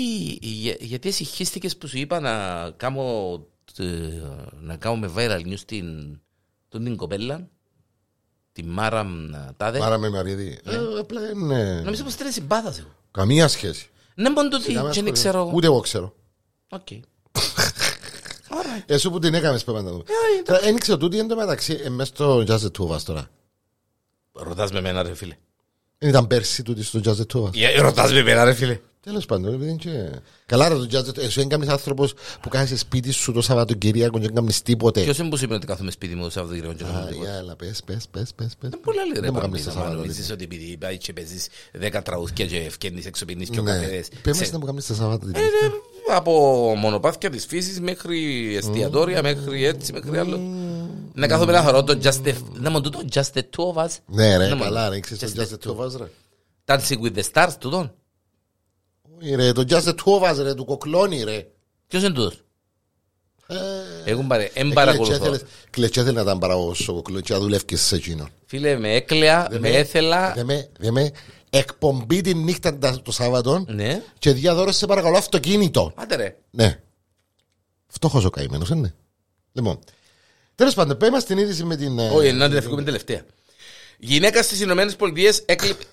[0.40, 2.30] για- γιατί εσυχίστηκες που σου είπα να
[2.76, 3.02] κάνω
[3.64, 3.84] στο-
[4.60, 5.86] να κάνουμε viral news την,
[6.68, 7.48] τον την κοπέλα,
[8.52, 9.82] τη Μάρα μ, Τάδε.
[9.84, 10.58] Μάρα Μεϊμαρίδη.
[10.64, 11.80] Ε, απλά είναι.
[11.84, 12.84] Νομίζω πως θέλεις συμπάθαση.
[13.10, 13.88] Καμία σχέση.
[14.14, 15.28] Ναι, μόνο το τι, Σιγά με και δεν ασχολείται.
[15.28, 15.50] ξέρω.
[15.54, 16.14] Ούτε εγώ ξέρω.
[16.68, 16.86] Οκ.
[18.86, 20.04] Εσύ που την έκαμε πρέπει να το δούμε.
[20.44, 23.02] Τώρα, Δεν ξέρω τούτη εν τω μεταξύ ε, μες στο Just the Two of Us
[23.02, 23.30] τώρα.
[24.32, 25.36] Ρωτάς με εμένα ρε φίλε.
[25.98, 27.50] Δεν ήταν πέρσι τούτη στο Just the Two of Us.
[27.60, 28.80] Ε, Ρωτάς με εμένα ρε φίλε.
[29.08, 30.20] Τέλος πάντων, επειδή είναι και...
[30.46, 33.40] Καλά ρε το Jazz the Two Εσύ είναι κάποιος άνθρωπος που κάθεσαι σπίτι σου το
[33.42, 35.00] Σαββατοκυριακό και δεν κάνεις τίποτε.
[35.02, 37.28] Ποιος είναι που σου είπε ότι κάθομαι σπίτι μου το Σαββατοκύριακο και Α, κάνω τίποτα.
[37.30, 38.70] για, έλα, πες, πες, πες, πες, πες.
[38.70, 40.00] Δεν πολλά λέει ρε Δεν μου Παμπίδα, κάνεις τα μα Σαββατοκύριακα.
[40.00, 43.70] νομίζεις ότι επειδή πάει και παίζεις δέκα τραγούδια και ευκαινείς έξω πίνεις και ο Ναι.
[43.72, 44.08] καφέδες.
[44.22, 45.46] Πες Σε- μας να μου κάνεις τα Σαββατοκυριακά.
[45.46, 46.32] Ε, ναι, Από
[46.76, 50.40] μονοπάτια της φύσης μέχρι εστιατόρια, μέχρι έτσι, μέχρι άλλο.
[51.14, 52.34] Να κάθομαι να χαρώ το Just the...
[52.60, 53.90] Να μου τούτο Just the Two of Us.
[54.06, 56.06] Ναι ρε, Να μου- καλά ρε, ξέρεις το Just Jazz the Two of Us ρε.
[56.64, 57.92] Dancing with the Stars τούτον.
[59.16, 61.46] Όχι, ρε, το Jazz the Two of Us ρε, του κοκλώνει ρε.
[61.86, 62.42] Ποιος είναι τούτος;
[63.46, 63.56] Ε,
[64.10, 64.50] Έχουν παρε...
[64.54, 65.10] Εν ε, παρακολουθώ.
[65.18, 68.28] κλετσέ θέλεις- Κλετσέ θέλει να ήταν παραγωγός στο κοκλώνει και να δουλεύκεις σε εκείνο.
[68.46, 70.32] Φίλε, με έκλαια, με έθελα.
[70.32, 71.10] Δεν με, δεν με
[71.50, 74.02] εκπομπή τη νύχτα τα- το Σάββατο Ναι.
[74.18, 75.92] και διαδόρω σε παρακαλώ αυτοκίνητο.
[75.96, 76.36] Άντε ρε.
[76.50, 76.80] Ναι.
[77.86, 78.94] Φτωχός ο καημένος, είναι.
[79.52, 79.78] Λοιπόν.
[80.54, 81.98] Τέλος πάντων, πέμε στην είδηση με την...
[81.98, 83.22] ε, Όχι, να την αφήκουμε τελευταία.
[83.98, 85.84] Γυναίκα στις Ηνωμένες Πολιτείες έκλειπε.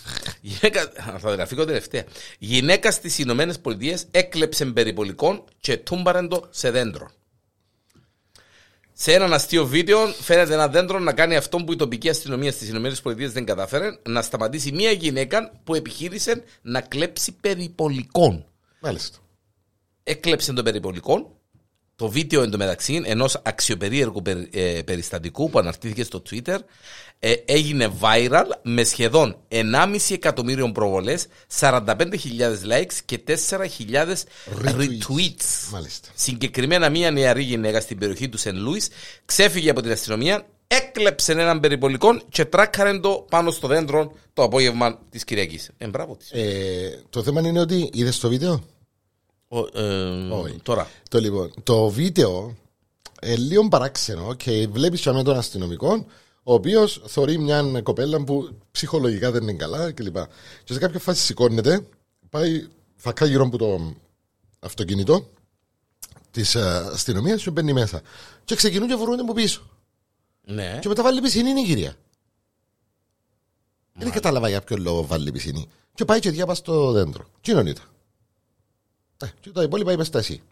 [0.40, 0.92] Γυναίκα...
[1.18, 2.04] Θα την αφήκω τελευταία.
[2.38, 7.10] Γυναίκα στις Ηνωμένες Πολιτείες έκλεψε περιπολικών και τούμπαρεν το σε δέντρο.
[8.92, 12.68] Σε έναν αστείο βίντεο φαίνεται ένα δέντρο να κάνει αυτό που η τοπική αστυνομία στις
[12.68, 18.44] Ηνωμένες Πολιτείες δεν κατάφερε να σταματήσει μια γυναίκα που επιχείρησε να κλέψει περιπολικών.
[18.80, 19.18] Μάλιστα.
[20.02, 21.38] Έκλεψε το περιπολικό.
[21.96, 26.58] Το βίντεο εντωμεταξύ ενός αξιοπερίεργου περι- ε, περιστατικού που αναρτήθηκε στο Twitter
[27.26, 31.26] ε, έγινε viral με σχεδόν 1,5 εκατομμύριο προβολές,
[31.60, 31.86] 45.000
[32.70, 33.36] likes και 4.000
[34.64, 35.70] retweets.
[35.72, 36.08] Μάλιστα.
[36.14, 38.82] Συγκεκριμένα, μια νεαρή γυναίκα στην περιοχή του Σεν Λούι
[39.24, 44.98] ξέφυγε από την αστυνομία, έκλεψε έναν περιπολικό και τράκαρε το πάνω στο δέντρο το απόγευμα
[45.10, 45.70] της Κυριακής.
[45.78, 46.30] Ε, μπράβο της.
[46.30, 48.64] Ε, το θέμα είναι ότι είδες το βίντεο;
[49.48, 50.56] Ο, ε, Όχι.
[50.62, 50.88] Τώρα.
[51.10, 52.56] Το, λοιπόν, το βίντεο
[53.20, 56.06] ε, λίγο παράξενο και βλέπεις και με τον αστυνομικό
[56.44, 60.16] ο οποίος θεωρεί μια κοπέλα που ψυχολογικά δεν είναι καλά κλπ.
[60.64, 61.86] Και σε κάποια φάση σηκώνεται,
[62.30, 63.94] πάει φακά γύρω από το
[64.58, 65.30] αυτοκίνητο
[66.30, 68.02] της αστυνομίας και μπαίνει μέσα.
[68.44, 69.70] Και ξεκινούν και βρουν από πίσω.
[70.44, 70.78] Ναι.
[70.80, 71.94] Και μετά βάλει πισινή η κυρία.
[73.92, 75.68] Δεν κατάλαβα για ποιο λόγο βάλει πισινή.
[75.94, 77.26] Και πάει και διάβασε στο δέντρο.
[77.40, 77.80] Κοινωνείται.
[79.16, 80.42] Ε, και τα υπόλοιπα είπες στα εσύ.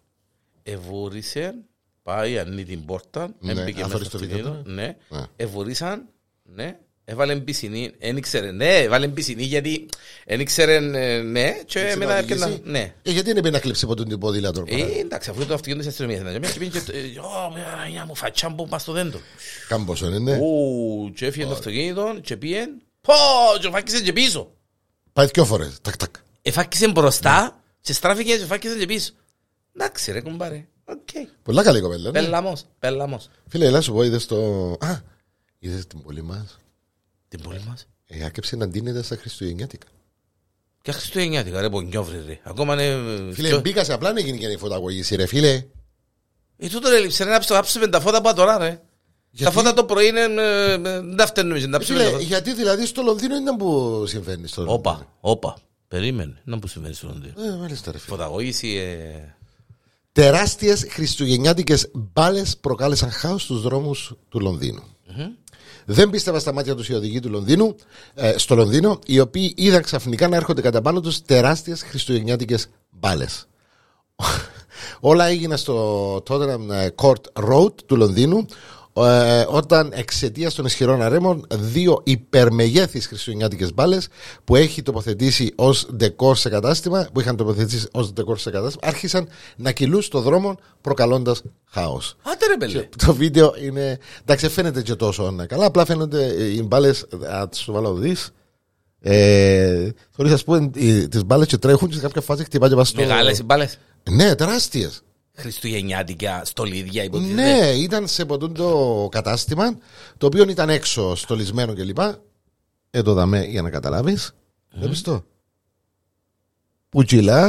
[0.62, 1.54] Εβούρισε,
[2.02, 5.22] πάει, ανοίγει την πόρτα, Ναι, έμπαικε μέσα άφερε στο στο βίντεο αυτοκίνητο, ναι, Ναι.
[5.36, 6.08] εβουρίσαν,
[6.42, 9.88] ναι, έβαλε πισινή, δεν ήξερε, ναι, έβαλε πισινή γιατί
[10.26, 12.94] δεν ήξερε, ε, ναι, και μετά έπαιρνα, ναι.
[13.02, 14.64] Ε, γιατί δεν να κλείψει από τον τύπο ποδήλατο.
[14.66, 17.88] Ε, εντάξει, αφού το αυτοκίνητο της αστυνομίας ήταν, και πήγε και, το- ε, «Ω, μια-
[17.90, 19.20] μια μου φατσά που πας στο δέντρο.
[19.68, 20.36] Κάμποσο είναι.
[20.36, 22.66] Ου, και έφυγε το αυτοκίνητο και πήγε,
[23.00, 23.12] πω,
[23.60, 24.52] και φάκησε και πίσω.
[25.12, 25.78] Πάει δυο φορές.
[25.82, 26.14] Τακ, τακ.
[26.42, 29.12] Εφάκησε μπροστά και στράφηκε και φάκησε και πίσω.
[29.76, 31.28] Εντάξει ρε κουμπάρε, οκ.
[31.42, 32.10] Πολλά καλή κοπέλα.
[32.10, 32.20] ναι.
[32.20, 33.28] Πέλαμος, πέλαμος.
[33.48, 34.36] Φίλε, έλα σου πω, είδες το.
[34.80, 34.98] Α,
[35.58, 36.58] είδες την πόλη μας.
[37.28, 39.86] Την πόλη μας; Ε, άκεψε να ντύνεται στα Χριστουγεννιάτικα.
[40.82, 42.40] Και Χριστουγεννιάτικα ρε πονιόβρε ρε.
[42.42, 43.32] Ακόμα είναι...
[43.32, 45.64] Φίλε, μπήκα σε απλά να γίνει και η φωταγωγήση, ρε φίλε.
[46.56, 48.70] Ε, τούτο ρε λείψε, ρε, να ψ- να ψούμε τα φώτα από τώρα ρε.
[48.70, 48.80] Τα
[49.30, 50.20] Γιατί; φώτα το πρωί είναι...
[50.20, 52.22] ε, ε, Δεν τα φταίνουμε, να ψούμε τα Φίλε, φώτα.
[52.22, 55.56] γιατί δηλαδή στο Λονδίνο ήταν που συμβαίνει στο Λονδίνο; Όπα, όπα.
[55.88, 56.40] Περίμενε.
[56.44, 57.34] Να που συμβαίνει στο Λονδίνο.
[57.44, 58.16] Ε, μάλιστα, ρε φίλε.
[58.16, 58.68] Φωταγωγήση...
[58.76, 59.34] ε,
[60.12, 64.82] Τεράστιες χριστουγεννιάτικες μπάλες προκάλεσαν χάος στους δρόμους του λονδινου
[65.84, 67.76] Δεν πίστευα στα μάτια τους οι οδηγοί του Λονδίνου,
[68.14, 73.48] ε, στο Λονδίνο, οι οποίοι είδαν ξαφνικά να έρχονται κατά πάνω τους τεράστιες χριστουγεννιάτικες μπάλες.
[75.00, 78.46] Όλα έγιναν στο Tottenham Court Road του Λονδίνου,
[78.94, 84.08] ε, όταν εξαιτίας των ισχυρών αρέμων δύο υπερμεγέθης χριστουγεννιάτικες μπάλες
[84.44, 89.28] που έχει τοποθετήσει ως ντεκόρ σε κατάστημα, που είχαν τοποθετήσει ως ντεκόρ σε κατάστημα, άρχισαν
[89.56, 92.16] να κυλούν στο δρόμο προκαλώντας χάος.
[92.22, 92.88] Άντε ρε πέλε.
[93.06, 93.98] Το βίντεο είναι.
[94.22, 95.66] Εντάξει, δεν φαίνεται και τόσο ναι, καλά.
[95.66, 97.06] Απλά φαίνονται ε, οι μπάλες.
[97.32, 98.30] Α τις σου βάλω δεις.
[99.00, 100.70] Ε, Θεωρεί, ας πούμε,
[101.08, 103.00] τις μπάλες και τρέχουν και σε κάποια φάση χτυπάει και πας στο.
[103.00, 103.78] Μεγάλες οι μπάλες.
[104.10, 105.02] Ναι, τεράστιες.
[105.34, 107.42] Χριστουγεννιάτικα, στολίδια υποτίθεται.
[107.42, 109.78] Ναι, ήταν σε ποτούν το κατάστημα,
[110.18, 111.98] το οποίο ήταν έξω στολισμένο κλπ.
[112.90, 114.32] Ε, το δαμέ για να καταλάβεις.
[114.74, 115.24] Βλέπει το.
[116.88, 117.46] Που κυλά,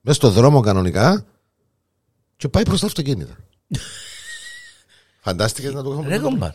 [0.00, 1.24] μέσα στο δρόμο κανονικά
[2.36, 3.36] και πάει προ τα αυτοκίνητα.
[5.20, 6.50] Φαντάστηκες να το είχαμε Ρε κομπάρ.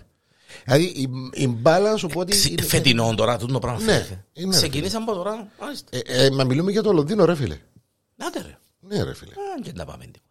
[0.65, 2.31] Δηλαδή η, η μπάλα σου πω ότι.
[2.31, 3.79] Ξε- είναι- Φετινό τώρα, τούτο πράγμα.
[3.79, 4.25] Ναι, φαίνεται.
[4.33, 5.47] είναι, ρε, Ξεκινήσαν από τώρα.
[5.61, 5.89] Μάλιστα.
[6.05, 7.59] Ε, ε, μα μιλούμε για το Λονδίνο, ρε φίλε.
[8.17, 8.57] Άντε ρε.
[8.79, 9.31] Ναι, ρε φίλε.
[9.31, 10.23] Α, Και να πάμε τίποτα.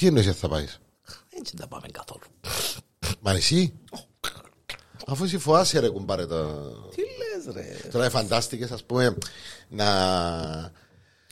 [0.00, 0.80] Τι εννοείς ότι θα πάεις;
[1.38, 2.22] Έτσι δεν πάμε καθόλου.
[3.20, 3.72] Μα εσύ.
[5.06, 6.46] Αφού εσύ φοάσαι ρε κουμπάρε το...
[6.94, 7.88] Τι λες ρε.
[7.92, 9.16] Τώρα φαντάστηκες ας πούμε
[9.68, 9.86] να...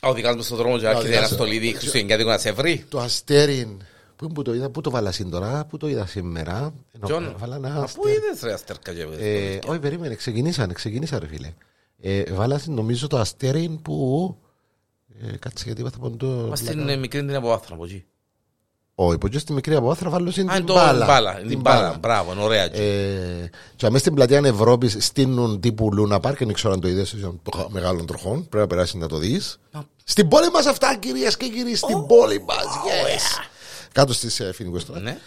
[0.01, 2.85] Ο δικός μου στον δρόμος και άρχισε ένα στολίδι χριστουγεννιάτικο να σε βρει.
[2.89, 3.77] Το αστέρι.
[4.15, 6.73] Πού είναι που το είδα, πού το βάλα τώρα, πού το είδα σήμερα.
[6.91, 8.11] Ενώ Ποιον; Βάλα ένα Μα πού αστέρι.
[8.15, 11.53] είδες ρε αστέρκα και Ε, Όχι, περίμενε, ξεκινήσαν, ξεκινήσα ρε φίλε.
[12.01, 14.37] Ε, βάλα νομίζω το αστέρι που.
[15.21, 16.27] Ε, κάτσε γιατί είπα θα πω το.
[16.27, 18.05] Μας στην ε, μικρή την αποβάθρα από εκεί.
[19.01, 21.05] Όχι, που και στη μικρή αποβάθρα βάλω στην Α, είναι την το μπάλα.
[21.05, 21.35] μπάλα.
[21.35, 21.97] Την Την μπάλα.
[21.99, 22.63] Μπράβο, είναι ωραία.
[22.63, 22.81] έτσι.
[22.81, 27.15] Ε, και αμέσως στην πλατεία Ευρώπη στείλουν τύπου Λούνα Πάρκ, δεν ξέρω αν το είδες
[27.21, 28.35] των μεγάλων τροχών.
[28.49, 29.59] Πρέπει να περάσεις να το δεις.
[29.71, 29.83] Να.
[30.03, 32.63] Στην πόλη μας αυτά, κυρίες και κύριοι, στην πόλη μας.
[32.63, 33.43] Yes.
[33.91, 34.99] Κάτω στις uh, Φινικέ τώρα.
[34.99, 35.17] Ναι.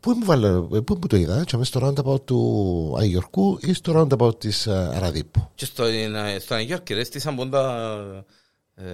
[0.00, 3.72] Πού μου βάλω, ε, πού μου το είδα, και αμέσως στο roundabout του Αγιορκού ή
[3.72, 5.50] στο roundabout της Αραδίπου.
[5.54, 7.96] Και στο, ε, στο Αγιόρκη ρε στήσαν πόντα
[8.74, 8.84] ε,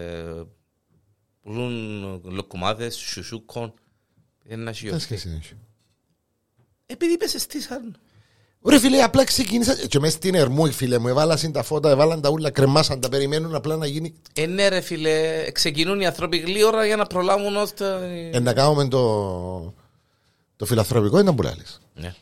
[1.42, 1.72] πουλούν
[2.24, 3.74] λοκουμάδες, σουσούκον.
[4.52, 5.00] Ένα Τι σιόρκη.
[5.00, 5.54] σχέση έχει.
[6.86, 7.96] Επειδή είπες στήσαν.
[8.64, 9.86] Ρε φίλε, απλά ξεκίνησα.
[9.86, 13.08] Και μέσα στην Ερμού, οι φίλε μου, έβαλαν τα φώτα, έβαλαν τα ούλα, κρεμάσαν τα,
[13.08, 14.14] περιμένουν απλά να γίνει.
[14.32, 17.86] Ε, ναι ρε φίλε, ξεκινούν οι άνθρωποι γλήορα για να προλάβουν ώστε...
[18.32, 19.74] Ε, να κάνουμε το,
[20.56, 21.62] το φιλανθρωπικό είναι να μπουλάλει.
[21.94, 22.14] Ναι.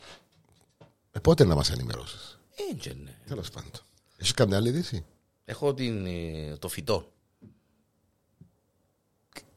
[1.11, 2.39] Ε, πότε να μας ενημερώσεις;
[2.73, 3.11] Έτσι, ναι.
[3.27, 3.71] Τέλος πάντων.
[4.17, 5.05] Έχεις καμιά άλλη είδηση;
[5.45, 7.11] Έχω την, ε, το φυτό.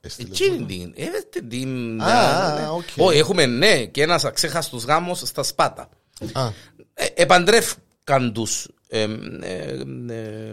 [0.04, 0.66] Έστειλες Εκείνη μου.
[0.66, 2.02] την, είδατε την...
[2.02, 2.66] Α, ναι, ναι.
[2.66, 2.84] α, οκ.
[2.96, 5.88] Όχι, έχουμε ναι και ένας αξέχαστος γάμος στα Σπάτα.
[6.32, 6.50] Α,
[6.94, 9.02] Ε, επαντρεύκαν τους ε,
[9.40, 10.52] ε, ε,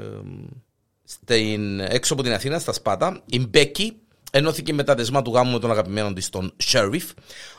[1.04, 3.22] στην, έξω από την Αθήνα, στα Σπάτα.
[3.26, 3.98] Η Μπέκη
[4.32, 7.06] ενώθηκε με τα δεσμά του γάμου με τον αγαπημένο της, τον Sheriff.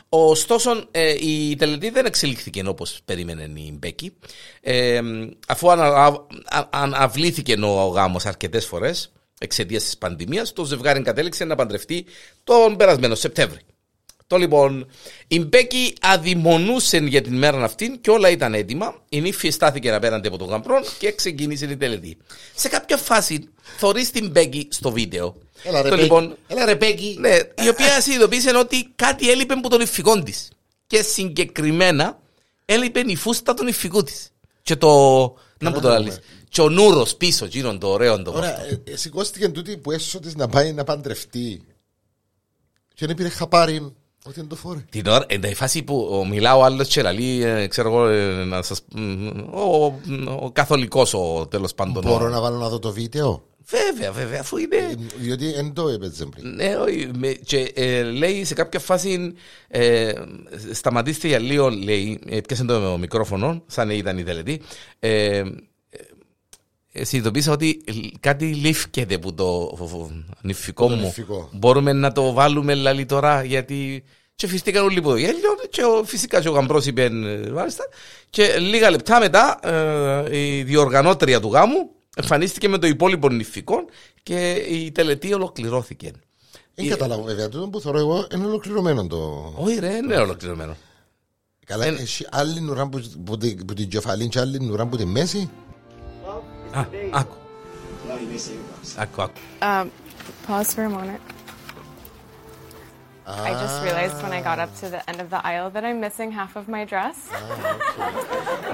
[0.09, 4.12] Ωστόσο, ε, η τελετή δεν εξελίχθηκε όπως περίμενε η Μπέκη.
[4.61, 5.00] Ε,
[5.48, 11.44] αφού ανα, α- α- αναβλήθηκε ο γάμος αρκετές φορές εξαιτίας της πανδημίας, το ζευγάρι κατέληξε
[11.44, 12.05] να παντρευτεί
[12.44, 13.61] τον περασμένο Σεπτέμβρη.
[14.26, 14.90] Το λοιπόν,
[15.29, 18.94] η Μπέκη αδειμονούσε για την μέρα αυτή και όλα ήταν έτοιμα.
[19.09, 22.16] Η νύφη στάθηκε απέναντι από τον γαμπρόν και ξεκίνησε η τελετή.
[22.55, 23.48] Σε κάποια φάση,
[23.79, 25.37] θωρείς την Μπέκη στο βίντεο.
[25.62, 26.03] έλα ρε το Πέκη.
[26.03, 27.16] λοιπόν, Έλα ρε Πέκη.
[27.20, 30.48] ναι, η οποία συνειδητοποίησε ότι κάτι έλειπε από τον ηφικό της.
[30.87, 32.18] Και συγκεκριμένα
[32.64, 34.29] έλειπε η φούστα του ηφικού της.
[34.62, 34.88] Και το.
[35.60, 36.10] Να πω το κάνουμε.
[36.10, 36.20] άλλο.
[36.48, 40.18] Και ο νούρος πίσω, γύρω το ωραίο το Ωραία, ε, ε, σηκώστηκε τούτη που έσω
[40.20, 41.62] της να πάει να παντρευτεί.
[42.94, 43.92] Και δεν πήρε χαπάρι
[44.26, 44.84] ότι είναι το φόρε.
[44.90, 48.06] Την ώρα, εν η φάση που ο, μιλά ο άλλος και λαλεί, ε, ξέρω εγώ,
[48.06, 49.94] ε, να σας, μ, ο, ο,
[50.40, 52.02] ο καθολικός ο τέλος πάντων.
[52.06, 54.76] Μπορώ ο- να βάλω να δω το βίντεο; Βέβαια, βέβαια, αφού είναι...
[54.76, 56.54] Ε, Διότι δεν το έπαιζε πριν.
[56.54, 59.34] Ναι, όχι, με- και ε, λέει σε κάποια φάση
[59.68, 60.12] ε,
[60.72, 64.60] σταματήστε για λίγο, λέει, ε, πιάσε το μικρόφωνο, σαν ήταν η τελετή.
[64.98, 65.42] Ε, ε,
[66.92, 67.84] ε, συνειδητοποίησα ότι
[68.20, 69.76] κάτι λήφκεται που το
[70.42, 71.02] νηφικό Το μου.
[71.02, 71.48] νηφικό.
[71.52, 76.04] Μπορούμε να το βάλουμε λαλή τώρα γιατί και φυσικά όλοι που το γέλιο και ο-
[76.04, 77.84] φυσικά και ο γαμπρός είπε ε, μάλιστα
[78.30, 79.58] και λίγα λεπτά μετά
[80.32, 83.84] ε, η διοργανώτρια του γάμου εμφανίστηκε με το υπόλοιπο νηφικό
[84.22, 86.10] και η τελετή ολοκληρώθηκε.
[86.74, 87.48] Δεν καταλάβω βέβαια.
[87.48, 89.52] Τούτο που θεωρώ εγώ είναι ολοκληρωμένο το.
[89.56, 90.76] Όχι ρε, δεν είναι ολοκληρωμένο.
[91.66, 95.04] Καλά, έχει άλλη νουρά που, που, την- που την κεφαλή και άλλη νουρά που τη
[95.04, 95.50] μέση.
[96.72, 97.34] Α, άκου.
[98.96, 99.32] Άκου, άκου.
[99.60, 99.86] Um,
[100.48, 101.20] pause for a moment.
[103.48, 105.98] I just realized when I got up to the end of the aisle that I'm
[106.06, 107.16] missing half of my dress.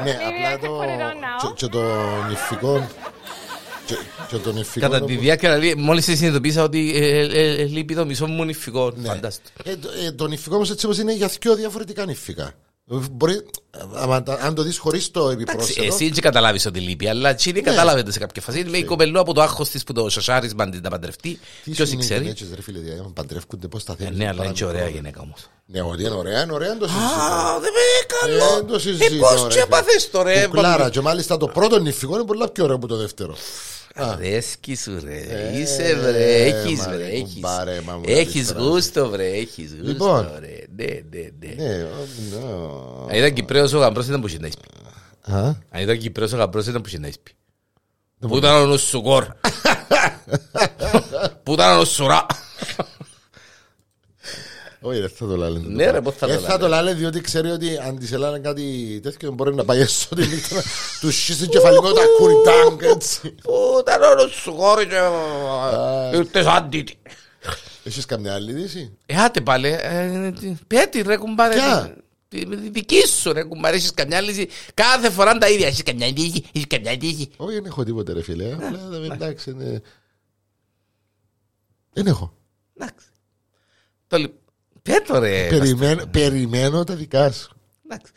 [0.05, 1.41] Ναι, Maybe I απλά could put it on now.
[1.43, 1.53] το.
[1.55, 1.83] Και, και το
[2.29, 2.87] νηφικό.
[3.87, 3.95] Και,
[4.29, 4.87] και το νηφικό.
[4.87, 8.27] Κατά το τη που- διάρκεια, δηλαδή, μόλις συνειδητοποίησα ότι ε, ε, ε, λείπει το μισό
[8.27, 8.93] μου νηφικό.
[8.97, 9.09] Ναι.
[9.09, 9.51] Φαντάστο.
[9.65, 12.53] Ε, το, ε, το νηφικό όμως έτσι όπως είναι για δύο διαφορετικά νηφικά.
[12.89, 13.43] Μπορεί,
[13.95, 15.87] άμα τα- αν το δεις χωρίς το Εντάξει, επιπρόσθετο.
[15.95, 17.71] εσύ δεν καταλάβεις ότι λείπει, αλλά έτσι δεν Ναι.
[17.71, 18.65] καταλάβετε σε κάποια φάση.
[18.65, 21.39] Με η κοπελού από το άγχος της που το σασάρισμα την να παντρευτεί.
[21.65, 24.03] Τι Ποιος σου είναι οι ξέρει; γυναίκες, ρε φίλε, δηλαδή, άμα παντρεύκονται πώς τα Ε,
[24.03, 24.17] θέλουν.
[24.19, 25.49] Ναι, αλλά είναι και ωραία γυναίκα όμως.
[25.67, 27.05] Ναι, ότι είναι ωραία, είναι ωραία, το συζητώ.
[27.05, 27.79] Α, δεν με
[28.29, 28.55] Ε, έκανα.
[28.57, 29.17] δεν το Ε, συζητώ.
[29.27, 29.63] πώς ρε, και φίλε.
[29.63, 30.47] έπαθες το ρε.
[30.47, 33.37] Κουκλάρα, και μάλιστα το πρώτο νηφικό είναι πολύ πιο ωραίο από το δεύτερο.
[33.97, 35.17] Αρέσκει σου ρε.
[35.19, 36.35] Ε, Είσαι βρε.
[36.45, 36.97] Έχεις μα, βρε.
[36.97, 37.35] ρε, έχεις.
[37.35, 38.65] κουμπάρε, μα μου Έχεις λαλείς τώρα.
[38.65, 39.27] γούστο βρε.
[39.27, 40.31] Έχεις γούστο Λοιπόν.
[40.41, 40.59] ρε.
[40.77, 41.55] Ναι, ναι, ναι.
[41.65, 43.07] Ναι, ο, no.
[43.11, 44.69] Αν ήταν Κυπρέος ο γαμπρός ήταν που είχε να εισπεί.
[45.23, 45.39] Α,
[45.71, 47.31] Αν ήταν Κυπρέος ο γαμπρός ήταν που είχε να εισπεί.
[48.21, 49.25] Πού ήταν ο νους σου κορ.
[51.43, 52.27] Πού ήταν ο νους σου ρα.
[54.87, 55.59] Όχι, δεν θα το λάλε.
[55.59, 56.59] Ναι, ρε, πώς θα το Ε, θα λάλε.
[56.59, 60.27] το λάλε διότι ξέρει ότι αν της ελάνε κάτι τέτοιο μπορεί να πάει έσω τη
[60.27, 60.63] νύχτα να
[61.01, 63.31] του σύσει κεφαλικό τα κουριτάνκ έτσι.
[63.43, 65.01] Πού ήταν ο νους σου κορ και
[66.17, 66.99] ήρθες αντίτη.
[67.85, 69.69] Έχεις καμιά άλλη είδηση; Ε, άτε πάλι.
[69.81, 71.55] ε, τι- Πέτη ρε κουμπάρε.
[71.55, 71.97] Ποια;
[72.29, 73.77] Τη- τη Δική σου ρε κουμπάρε.
[73.77, 74.49] Έχεις καμιά λύση.
[74.75, 75.67] Κάθε φορά τα ίδια.
[75.67, 76.45] Έχεις καμιά λύση.
[76.53, 77.31] Έχεις καμιά λύση.
[77.37, 78.53] Όχι, δεν έχω τίποτε ρε φίλε.
[78.53, 79.83] Απλά, ε, εντάξει, είναι-
[81.93, 82.33] Δεν έχω.
[82.77, 83.07] Εντάξει.
[84.07, 84.33] Το λι-
[84.87, 85.47] Πέτω ρε.
[85.49, 87.51] Περιμένω, περιμένω τα δικά σου.
[87.85, 88.13] Εντάξει.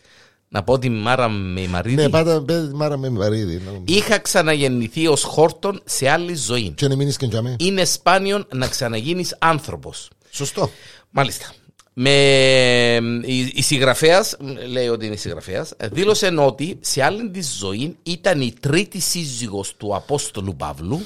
[0.51, 1.95] Να πω τη Μάρα με Μαρίδη.
[1.95, 3.61] Ναι, πάντα πες τη μάρα με βαρύδι.
[3.85, 6.69] Είχα ξαναγεννηθεί ως χόρτον σε άλλη ζωή.
[6.69, 7.55] Και να μείνεις και τζαμί.
[7.59, 10.09] Είναι σπάνιο να ξαναγίνεις άνθρωπος.
[10.29, 10.69] Σωστό.
[11.09, 11.53] Μάλιστα.
[11.93, 12.11] Με,
[13.21, 14.37] η, η συγγραφέας,
[14.69, 19.95] λέει ότι είναι συγγραφέας, δήλωσε ότι σε άλλη της ζωή ήταν η τρίτη σύζυγος του
[19.95, 21.01] Απόστολου Παύλου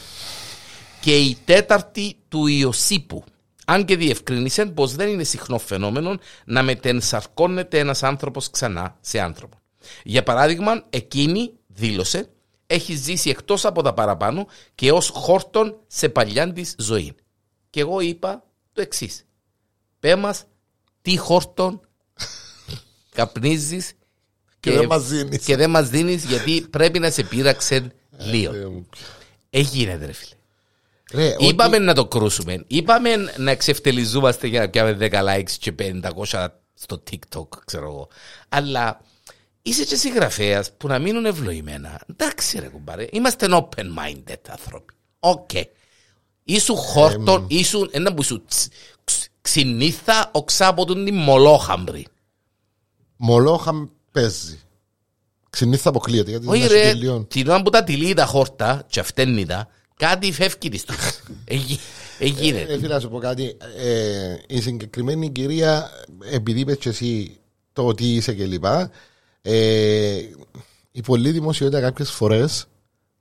[1.02, 3.24] και η τέταρτη του Ιωσήπου.
[3.66, 9.58] Αν και διευκρίνησε πως δεν είναι συχνό φαινόμενο να μετενσαρκώνεται ένας άνθρωπος ξανά σε άνθρωπο.
[10.04, 12.30] Για παράδειγμα, εκείνη δήλωσε
[12.68, 17.16] έχει ζήσει εκτός από τα παραπάνω και ως χόρτον σε παλιά της ζωή.
[17.70, 19.26] Και εγώ είπα το εξής.
[20.00, 20.46] Πε μας
[21.02, 21.82] τι χόρτον
[23.16, 23.94] καπνίζεις
[24.60, 25.46] Και δεν μας δίνεις.
[25.46, 28.54] και δεν μας δίνεις γιατί πρέπει να σε πείραξε λίγο.
[28.54, 28.88] Ε, μου.
[29.50, 30.36] Έγινε ρε φίλε.
[31.12, 32.64] Ρε, ότι- Είπαμε να το κρούσουμε.
[32.68, 38.08] Είπαμε να εξευτελιζόμαστε για να πιάμε 10 likes και 500 στο TikTok, ξέρω εγώ.
[38.50, 39.02] Αλλά
[39.62, 42.02] είσαι και συγγραφέας που να μείνουν ευλογημένα.
[42.10, 43.08] Εντάξει, ρε κουμπάρε.
[43.12, 44.94] Είμαστε open-minded άνθρωποι.
[45.20, 45.50] Οκ.
[46.44, 48.72] Ήσου χόρτον, ήσου ένα που σου ξ-
[49.04, 52.08] ξ- ξυνήθα οξά από τον τη μολόχαμπρη.
[53.16, 54.60] Μολόχα παίζει.
[55.50, 57.28] Ξυνήθα αποκλείεται γιατί Όχι είναι ρε, ασκελιών.
[57.28, 61.20] την ώρα που τα τυλίγει τα χόρτα και αυτέννητα, κάτι φεύγει της τους.
[61.46, 61.80] Εγι-
[62.20, 62.60] Έγινε.
[62.60, 63.58] Ε, φίλε, να σου πω κάτι.
[63.78, 65.92] Ε, η συγκεκριμένη κυρία,
[66.32, 67.38] επειδή είπες και εσύ
[67.74, 68.92] το ότι είσαι και λοιπά,
[69.42, 70.22] ε,
[70.92, 72.66] η πολλή δημοσιότητα κάποιες φορές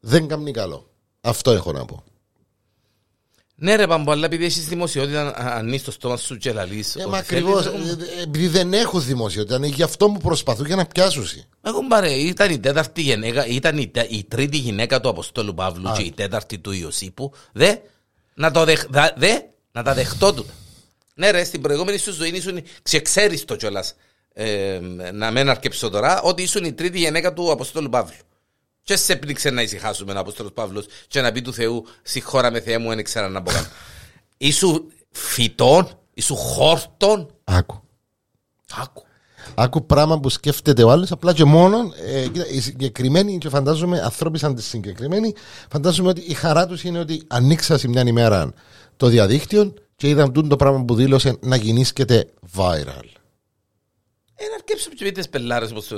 [0.00, 0.90] δεν κάνει καλό.
[1.20, 2.04] Αυτό έχω να πω.
[3.64, 7.00] Ναι ρε Παμπο, αλλά επειδή έχεις δημοσιότητα α- ανοίεις το στόμα σου και λαλείς Ε,
[7.00, 7.62] ό,τι μα ακριβώς.
[7.64, 11.46] θέλεις, Επειδή δεν έχω δημοσιότητα, είναι γι' αυτό που προσπαθώ για να πιάσω εσύ.
[11.62, 15.92] Εγώ μπαρε, ήταν η τέταρτη γυναίκα, ήταν η, τε- η τρίτη γυναίκα του Αποστόλου Παύλου
[15.96, 17.32] και η τέταρτη του Ιωσήπου.
[17.52, 17.74] Δε,
[18.34, 19.38] να, το δεχ, δα- δε,
[19.72, 20.46] να τα δεχτώ του.
[21.14, 23.94] Ναι ρε, στην προηγούμενη σου ζωή ήσουν, ξεξέρεις το κιόλας,
[24.32, 24.80] ε,
[25.12, 28.16] να μην αρκεψω τώρα, ότι ήσουν η τρίτη γυναίκα του Αποστόλου Παύλου.
[28.82, 32.60] Και σε πνίξε να ησυχάσουμε ο Απόστολος Παύλος και να πει του Θεού, συγχώρα με
[32.60, 33.66] Θεέ μου, δεν ήξερα να πω καν.
[34.36, 37.34] Ήσου φυτών, ήσου χόρτων.
[37.44, 37.82] Άκου.
[38.74, 39.02] Άκου.
[39.54, 41.92] Άκου πράγμα που σκέφτεται ο άλλος, απλά και μόνο.
[42.06, 45.34] Ε, κοίτα, οι συγκεκριμένοι, και φαντάζομαι, ανθρώποι σαν τη συγκεκριμένοι,
[45.70, 48.52] φαντάζομαι ότι η χαρά τους είναι ότι ανοίξα σε μια ημέρα
[48.96, 53.21] το διαδίκτυο και είδαν τούτο το πράγμα που δήλωσε να γινήσκεται viral.
[54.44, 55.96] Ε, να αρκέψουμε και πίτες πελάρες όπως το...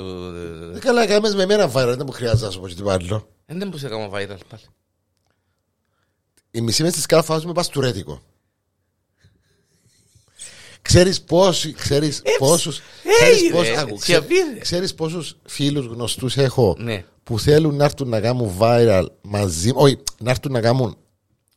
[0.75, 3.27] Ε, καλά, έκαμε με μένα viral, δεν μου χρειάζεται να σου πω και τίποτα άλλο.
[3.45, 4.63] Ε, Δεν μπορούσα να κάνω viral πάλι.
[6.51, 8.21] Η μισή μες της κάθε φάση με παστουρέτικο.
[10.81, 12.81] Ξέρεις πόσοι, ξέρεις πόσους,
[13.19, 14.59] ξέρεις ρε, πόσους, άκου, ξέ- σιωπή, ρε.
[14.59, 17.05] ξέρεις πόσους φίλους γνωστούς έχω Ναι.
[17.23, 20.97] που θέλουν να έρθουν να κάνουν viral μαζί, όχι, να έρθουν να κάνουν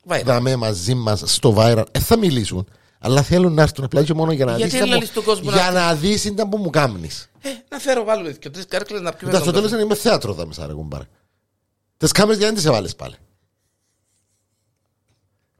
[0.08, 0.22] Viral.
[0.24, 1.84] δαμέ μαζί μας στο viral.
[1.92, 2.68] Ε, θα μιλήσουν,
[2.98, 5.26] αλλά θέλουν να έρθουν απλά και μόνο για να Γιατί δεις τα λαλείς που- του
[5.26, 5.80] κόσμου να για έρθουν.
[5.80, 7.30] να δεις τα που μου κάνεις.
[7.40, 9.94] Ε, να φέρω βάλω και τρεις κάρκλες να πιούμε Εντάξει, στο τον τέλος είναι είμαι
[10.00, 11.04] θέατρο θα με σάρε κουμπάρε.
[11.96, 13.14] Τις κάμερες για να τις έβαλες πάλι.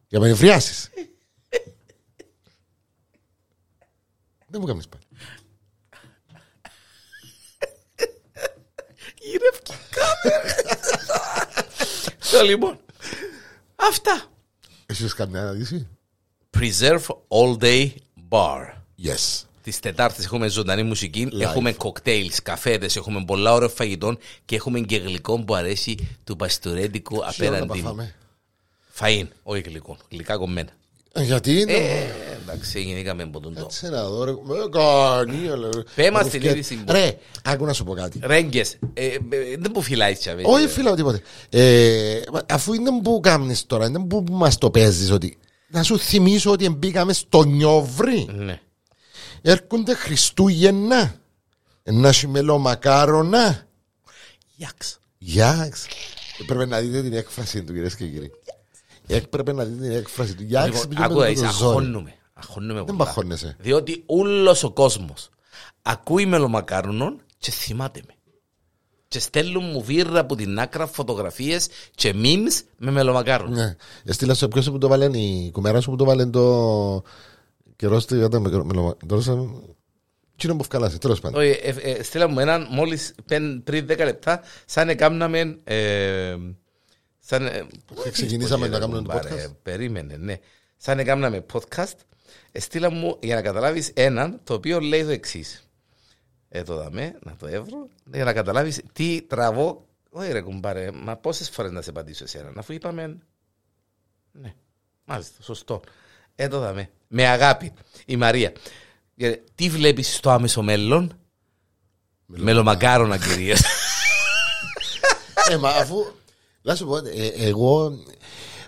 [0.08, 0.90] Για να με νευριάσεις.
[4.50, 5.02] Δεν μου κάνεις πάλι.
[9.20, 9.58] Γυρεύει
[9.90, 10.54] κάμερα.
[12.30, 12.80] Το λοιπόν.
[13.76, 14.22] Αυτά.
[14.86, 15.88] Έχεις καμιά αναδύση.
[16.56, 17.88] Preserve All Day
[18.30, 18.60] Bar.
[19.04, 19.42] Yes.
[19.62, 24.96] Τη Τετάρτη έχουμε ζωντανή μουσική, έχουμε κοκτέιλς, καφέδες, έχουμε πολλά ωραία φαγητών και έχουμε και
[24.96, 27.80] γλυκό που αρέσει του παστορέντικου Τι ώρα να απέναντι.
[27.82, 28.14] παθάμε.
[29.00, 30.68] Φαΐν, όχι γλυκό, γλυκά κομμένα.
[31.12, 32.06] Ε, Γιατί είναι; Ε,
[32.42, 33.66] εντάξει, γεννήκαμε από τον τόπο.
[33.66, 34.32] Έτσι να δω ρε.
[34.32, 35.48] Με κάνει.
[35.48, 36.58] αλλά- Πέ μας Μου την φτιάχνει.
[36.58, 38.20] είδηση που- Ρε, άκου να σου πω κάτι.
[38.22, 38.78] Ρέγγες,
[39.58, 40.42] δεν που φυλάει τσαβέ.
[40.46, 41.20] Όχι φίλα τίποτε.
[41.50, 45.98] Ε, μα αφού είναι που κάνεις τώρα, είναι που μας το παίζεις ότι να σου
[45.98, 48.28] θυμίσω ότι μπήκαμε στο νιόβρι.
[48.30, 48.60] Ναι.
[49.42, 51.14] Έρχονται Χριστούγεννα.
[51.82, 53.66] Ένα σιμελομακάρονα.
[54.56, 54.98] Γιάξ.
[55.18, 55.86] Γιάξ.
[56.46, 58.30] Πρέπει να δείτε την έκφραση του κυρίες και κύριοι.
[59.06, 60.42] Έπρεπε να δείτε την έκφραση του.
[60.42, 60.66] Γιάξ.
[60.66, 61.76] Λοιπόν, πήγαινε Άκουγα, με είσαι το ζόρι.
[61.76, 62.14] αχώνουμε.
[62.32, 62.96] Αχώνουμε πολλά.
[62.96, 63.56] παχώνεσαι.
[63.58, 65.30] Διότι όλο ο κόσμος
[65.82, 68.14] ακούει μελομακάρονον και θυμάται με.
[69.08, 73.54] Και στέλνουν μου βίρρα από την άκρα φωτογραφίες και memes με μελομακάρονο.
[73.54, 73.76] Ναι.
[74.04, 77.02] Έστειλα σε ποιος που το βάλε, η κουμέρα σου που το βάλε το
[77.76, 78.50] καιρός του για τα με
[79.06, 79.22] Τώρα
[80.36, 81.40] Τι είναι που ευκαλάσει, τέλος πάντων.
[81.40, 83.14] Όχι, ε, ε, στείλα μου έναν μόλις
[83.64, 85.58] πριν 10 λεπτά, σαν έκαναμε.
[85.64, 86.36] Ε,
[87.18, 89.54] σαν, ε, πού ξεκινήσαμε ρε, να κάνουμε το κουμπάρε, podcast.
[89.62, 90.38] Περίμενε, ναι.
[90.76, 91.96] Σαν έκαναμε podcast,
[92.52, 95.67] ε, στείλα μου για να καταλάβεις έναν το οποίο λέει το εξής.
[96.48, 99.86] Ε, το δαμέ, να το έβρω, για να καταλάβεις τι τραβώ.
[100.10, 103.18] Όχι, ρε κουμπάρε, μα πόσες φορές να σε απαντήσω εσένα, αφού είπαμε.
[104.32, 104.54] Ναι,
[105.04, 105.80] μάλιστα, σωστό.
[106.34, 106.90] Ε, το δαμέ.
[107.08, 107.72] Με αγάπη,
[108.06, 108.52] η Μαρία.
[109.14, 111.18] Γιατί Τι βλέπεις στο άμεσο μέλλον;
[112.26, 113.62] Μελομακάρονα κυρίες.
[115.50, 115.96] Ε, μα αφού.
[116.62, 117.98] Να σου πω, ε, εγώ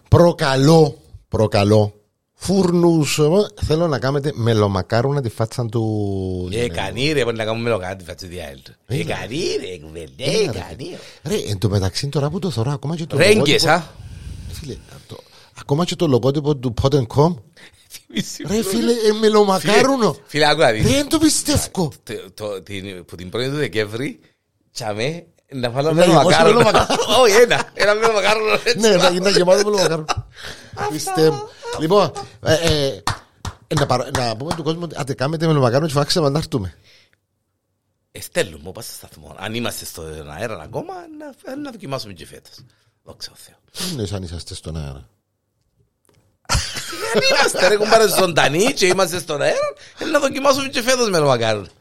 [0.09, 2.00] προκαλώ, προκαλώ
[2.43, 3.21] φούρνους.
[3.67, 6.49] Θέλω να κάνετε μελομακάρονα τη φάτσα του.
[6.53, 8.73] Ε, κανεί ρε, μπορεί να κάνουμε μελοκάτι φάτσε διάλυτο.
[8.87, 10.97] Ε, κανεί ρε, κουβέντε, ε, κανεί.
[11.25, 13.17] Ρε, εν τω μεταξύ τώρα που το θωρώ, ακόμα και το.
[13.17, 13.83] Ρέγγες, λογότυπο- α.
[14.53, 14.77] Φίλε,
[15.07, 15.21] το-
[15.61, 17.35] ακόμα και το λογότυπο του Pot.com.
[18.49, 20.17] Ρε, φίλε, ε, μελομακάρουνο.
[20.27, 20.83] Φίλε, άκου να δεις.
[20.83, 21.93] Ρε, δεν το πιστεύω.
[22.03, 24.21] Το- το- την- Που την πρώτη του Δεκέμβρη,
[24.73, 26.55] τσαμέ, να βάλω Να γεμώσει μελομακάρονα.
[26.65, 27.17] μελομακάρονα.
[27.21, 27.71] Όχι, ένα.
[27.75, 28.53] Ένα μελομακάρονα.
[28.65, 28.79] έτσι.
[28.79, 30.05] Ναι, να γίνει γεμάτο μελομακάρουνο.
[30.93, 31.49] Πιστεύω.
[31.81, 32.87] Λοιπόν, ε, ε,
[33.67, 36.75] ε, να παρα- να πούμε του κόσμου ότι άντε κάμετε μελομακάρουνο και φάξε να έρθουμε.
[38.13, 39.35] Ε, στέλνουμε όπως στο σταθμό.
[39.39, 40.95] Αν είμαστε στον αέρα ακόμα,
[41.45, 42.53] να, να δοκιμάσουμε και φέτος.
[43.05, 43.55] Δόξα τω Θεώ.
[43.73, 45.09] Τι εννοείς αν είσαστε στον αέρα.
[47.15, 51.67] Αν είμαστε ρε κουμπάρε ζωντανοί και είμαστε στον αέρα, ε, να δοκιμάσουμε και φέτος μελομακάρονα.
[51.67, 51.80] Α, μάλιστα, οκ.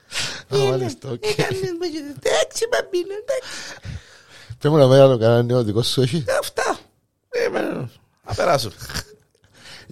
[2.23, 3.49] Εντάξει, μπαμπίνε, εντάξει.
[4.59, 6.25] Πρέπει να μέρα το κανένα νέο δικό σου έχει.
[6.39, 6.79] Αυτά.
[7.29, 7.89] Ε, με-
[8.27, 8.71] Να περάσουν.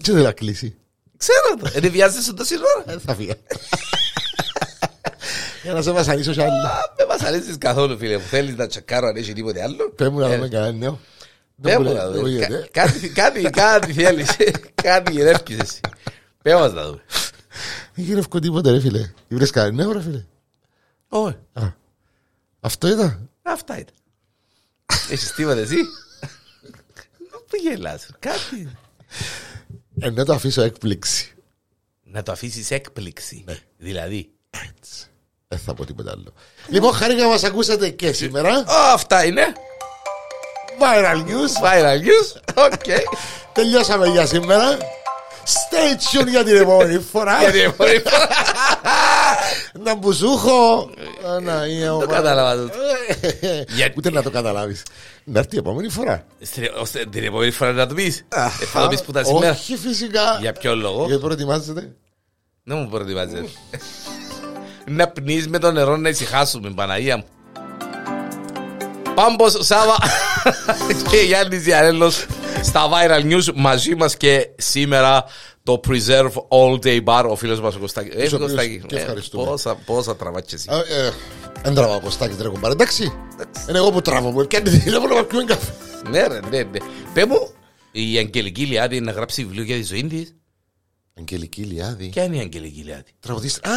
[0.03, 0.75] Τι δεν θα κλείσει;
[1.17, 1.69] Ξέρω το.
[1.73, 3.33] Ε, δεν βιάζεσαι τόση ώρα; Δεν θα φύγει.
[5.63, 6.51] Για να σε βασανίσω κι άλλο.
[6.67, 8.23] Α, Δεν μας αρέσεις καθόλου φίλε μου.
[8.23, 10.99] Θέλεις να τσεκάρω αν έχει τίποτε άλλο; Πρέπει να Ε, δούμε κανένα νέο.
[11.61, 12.29] Πες μου μου λέει- να δεν μου δούμε.
[12.29, 12.67] γίνεται.
[12.71, 14.29] Κα- Κάτι, κάτι, κάτι θέλεις.
[14.83, 15.79] Κάτι γυρεύκεις εσύ.
[16.41, 17.01] Πες μας να δούμε.
[17.93, 19.11] Δεν γυρεύκω τίποτε ρε φίλε.
[19.27, 20.23] Βρες κανένα νέο ρε φίλε.
[21.09, 21.35] Όχι.
[21.53, 21.61] Α,
[22.59, 23.29] Αυτό ήταν.
[23.41, 23.95] Αυτά ήταν.
[25.09, 25.75] Έχεις τίποτε εσύ.
[27.29, 28.05] Πού γελάς.
[28.19, 28.77] Κάτι.
[29.99, 31.33] Ε, να το αφήσω έκπληξη.
[32.03, 33.43] Να το αφήσεις έκπληξη.
[33.77, 34.29] Δηλαδή.
[34.51, 35.05] Έτσι.
[35.47, 36.33] Δεν θα πω τίποτα άλλο.
[36.67, 38.57] Λοιπόν, χάρηκα να μας ακούσατε και σήμερα.
[38.57, 39.45] Ω, Αυτά είναι.
[40.79, 41.63] Viral News.
[41.63, 42.41] Viral news.
[42.55, 42.83] OK.
[43.53, 44.77] Τελειώσαμε για σήμερα.
[45.45, 47.39] Stay tuned για την επόμενη φορά.
[47.39, 48.03] Γιατί μπορεί-
[49.83, 50.89] Να μπουζούχο.
[51.35, 52.77] Αναία Το κατάλαβα τούτο.
[53.75, 54.83] Γιατί- Ούτε να το καταλάβεις.
[55.23, 56.25] Να έρθει η επόμενη φορά.
[56.41, 58.23] Στην- ώστε Την επόμενη φορά να το πεις.
[58.29, 59.51] Ε, Θα το πεις που τα σήμερα.
[59.51, 60.37] Όχι φυσικά.
[60.39, 61.95] Για ποιο λόγο; Γιατί προετοιμάζετε.
[62.63, 63.45] Δεν μου προετοιμάζεσαι.
[64.87, 67.25] Να πνείς με το νερό να ησυχάσουμε, Παναγία μου.
[69.15, 69.95] Πάμπος Σάβα
[71.11, 72.25] και Γιάννης Διαρέλος
[72.63, 75.25] στα Viral News μαζί μας και σήμερα
[75.67, 78.13] το Preserve All Day Bar, ο φίλος μας ο Κωστάκης.
[78.15, 79.45] Ε, Τους οποίους Κωστάκη, και ε, ευχαριστούμε.
[79.45, 80.83] πόσα, πόσα τραβάτσες εσύ.
[80.89, 81.11] Ε, ε,
[81.63, 82.73] Δεν τραβάω από στάκης ρε κουμπάρε.
[82.73, 83.03] Εντάξει.
[83.69, 84.31] Είναι εγώ που τραβώ.
[84.31, 85.73] Μου κάνει τηλέφωνο να πιούμε καφέ.
[86.09, 86.79] Ναι ρε, ναι, ναι.
[87.13, 87.49] Πέ μου,
[87.91, 90.35] η Αγγελική Λιάδη να γράψει βιβλίο για τη ζωή της;
[91.17, 92.07] Αγγελική Λιάδη.
[92.09, 93.71] Ποια είναι η Αγγελική Λιάδη; Τραγουδίστρια.
[93.71, 93.75] Α!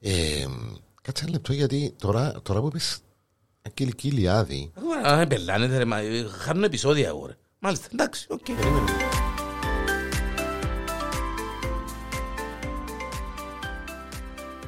[0.00, 0.12] Ε,
[1.02, 2.98] Κάτσε ένα λεπτό γιατί τώρα, τώρα που είπες
[3.62, 4.72] Αγγελική Λιάδη.
[5.08, 7.36] Α, δεν πελάνετε ρε, μα, ε, χάνουν επεισόδια εγώ ρε.
[7.58, 8.46] Μάλιστα, εντάξει, οκ.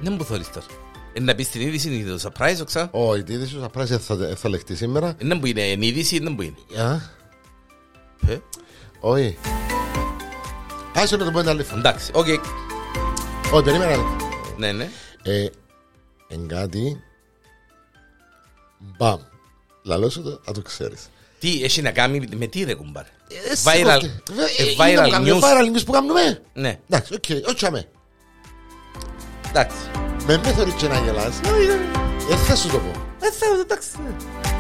[0.07, 0.67] Δεν μου θωρείς τώρα.
[1.13, 2.89] Ε, να πεις την είδηση, είναι το surprise, οξά.
[2.93, 5.09] Όχι, τι είδες σου θα θα, θα λεχτεί σήμερα.
[5.09, 6.83] Ε, Δεν που είναι, είναι είδηση, δεν που είναι.
[6.83, 7.01] Α,
[8.33, 8.39] Ε,
[9.01, 9.39] όχι.
[10.95, 11.77] Άσε να το πω ένα λεπτό.
[11.77, 12.27] Εντάξει, οκ.
[13.53, 13.93] Όχι, περίμενα.
[13.93, 14.27] ένα λεπτό.
[14.59, 14.91] Ναι, ναι.
[15.23, 15.49] Ε,
[16.29, 17.03] εν κάτι.
[18.79, 19.21] Μπαμ.
[19.83, 21.09] Λαλός σου το, να το ξέρεις.
[21.39, 24.23] Τι έχει να κάνει με τι ρε κουμπάρε; Ε, Viral, σηκώστε.
[24.59, 25.43] ε, Ε, viral είναι που κάνουμε, news.
[25.43, 26.43] Viral news που κάνουμε.
[26.53, 27.89] Ναι, Εντάξει, οκ, όχι αμέ.
[29.57, 29.77] Εντάξει.
[30.27, 31.41] Με με θωρείς και να γελάς.
[32.29, 32.91] Δεν θα σου το πω.
[33.21, 33.89] Ε, θα, εντάξει.
[34.05, 34.56] ναι.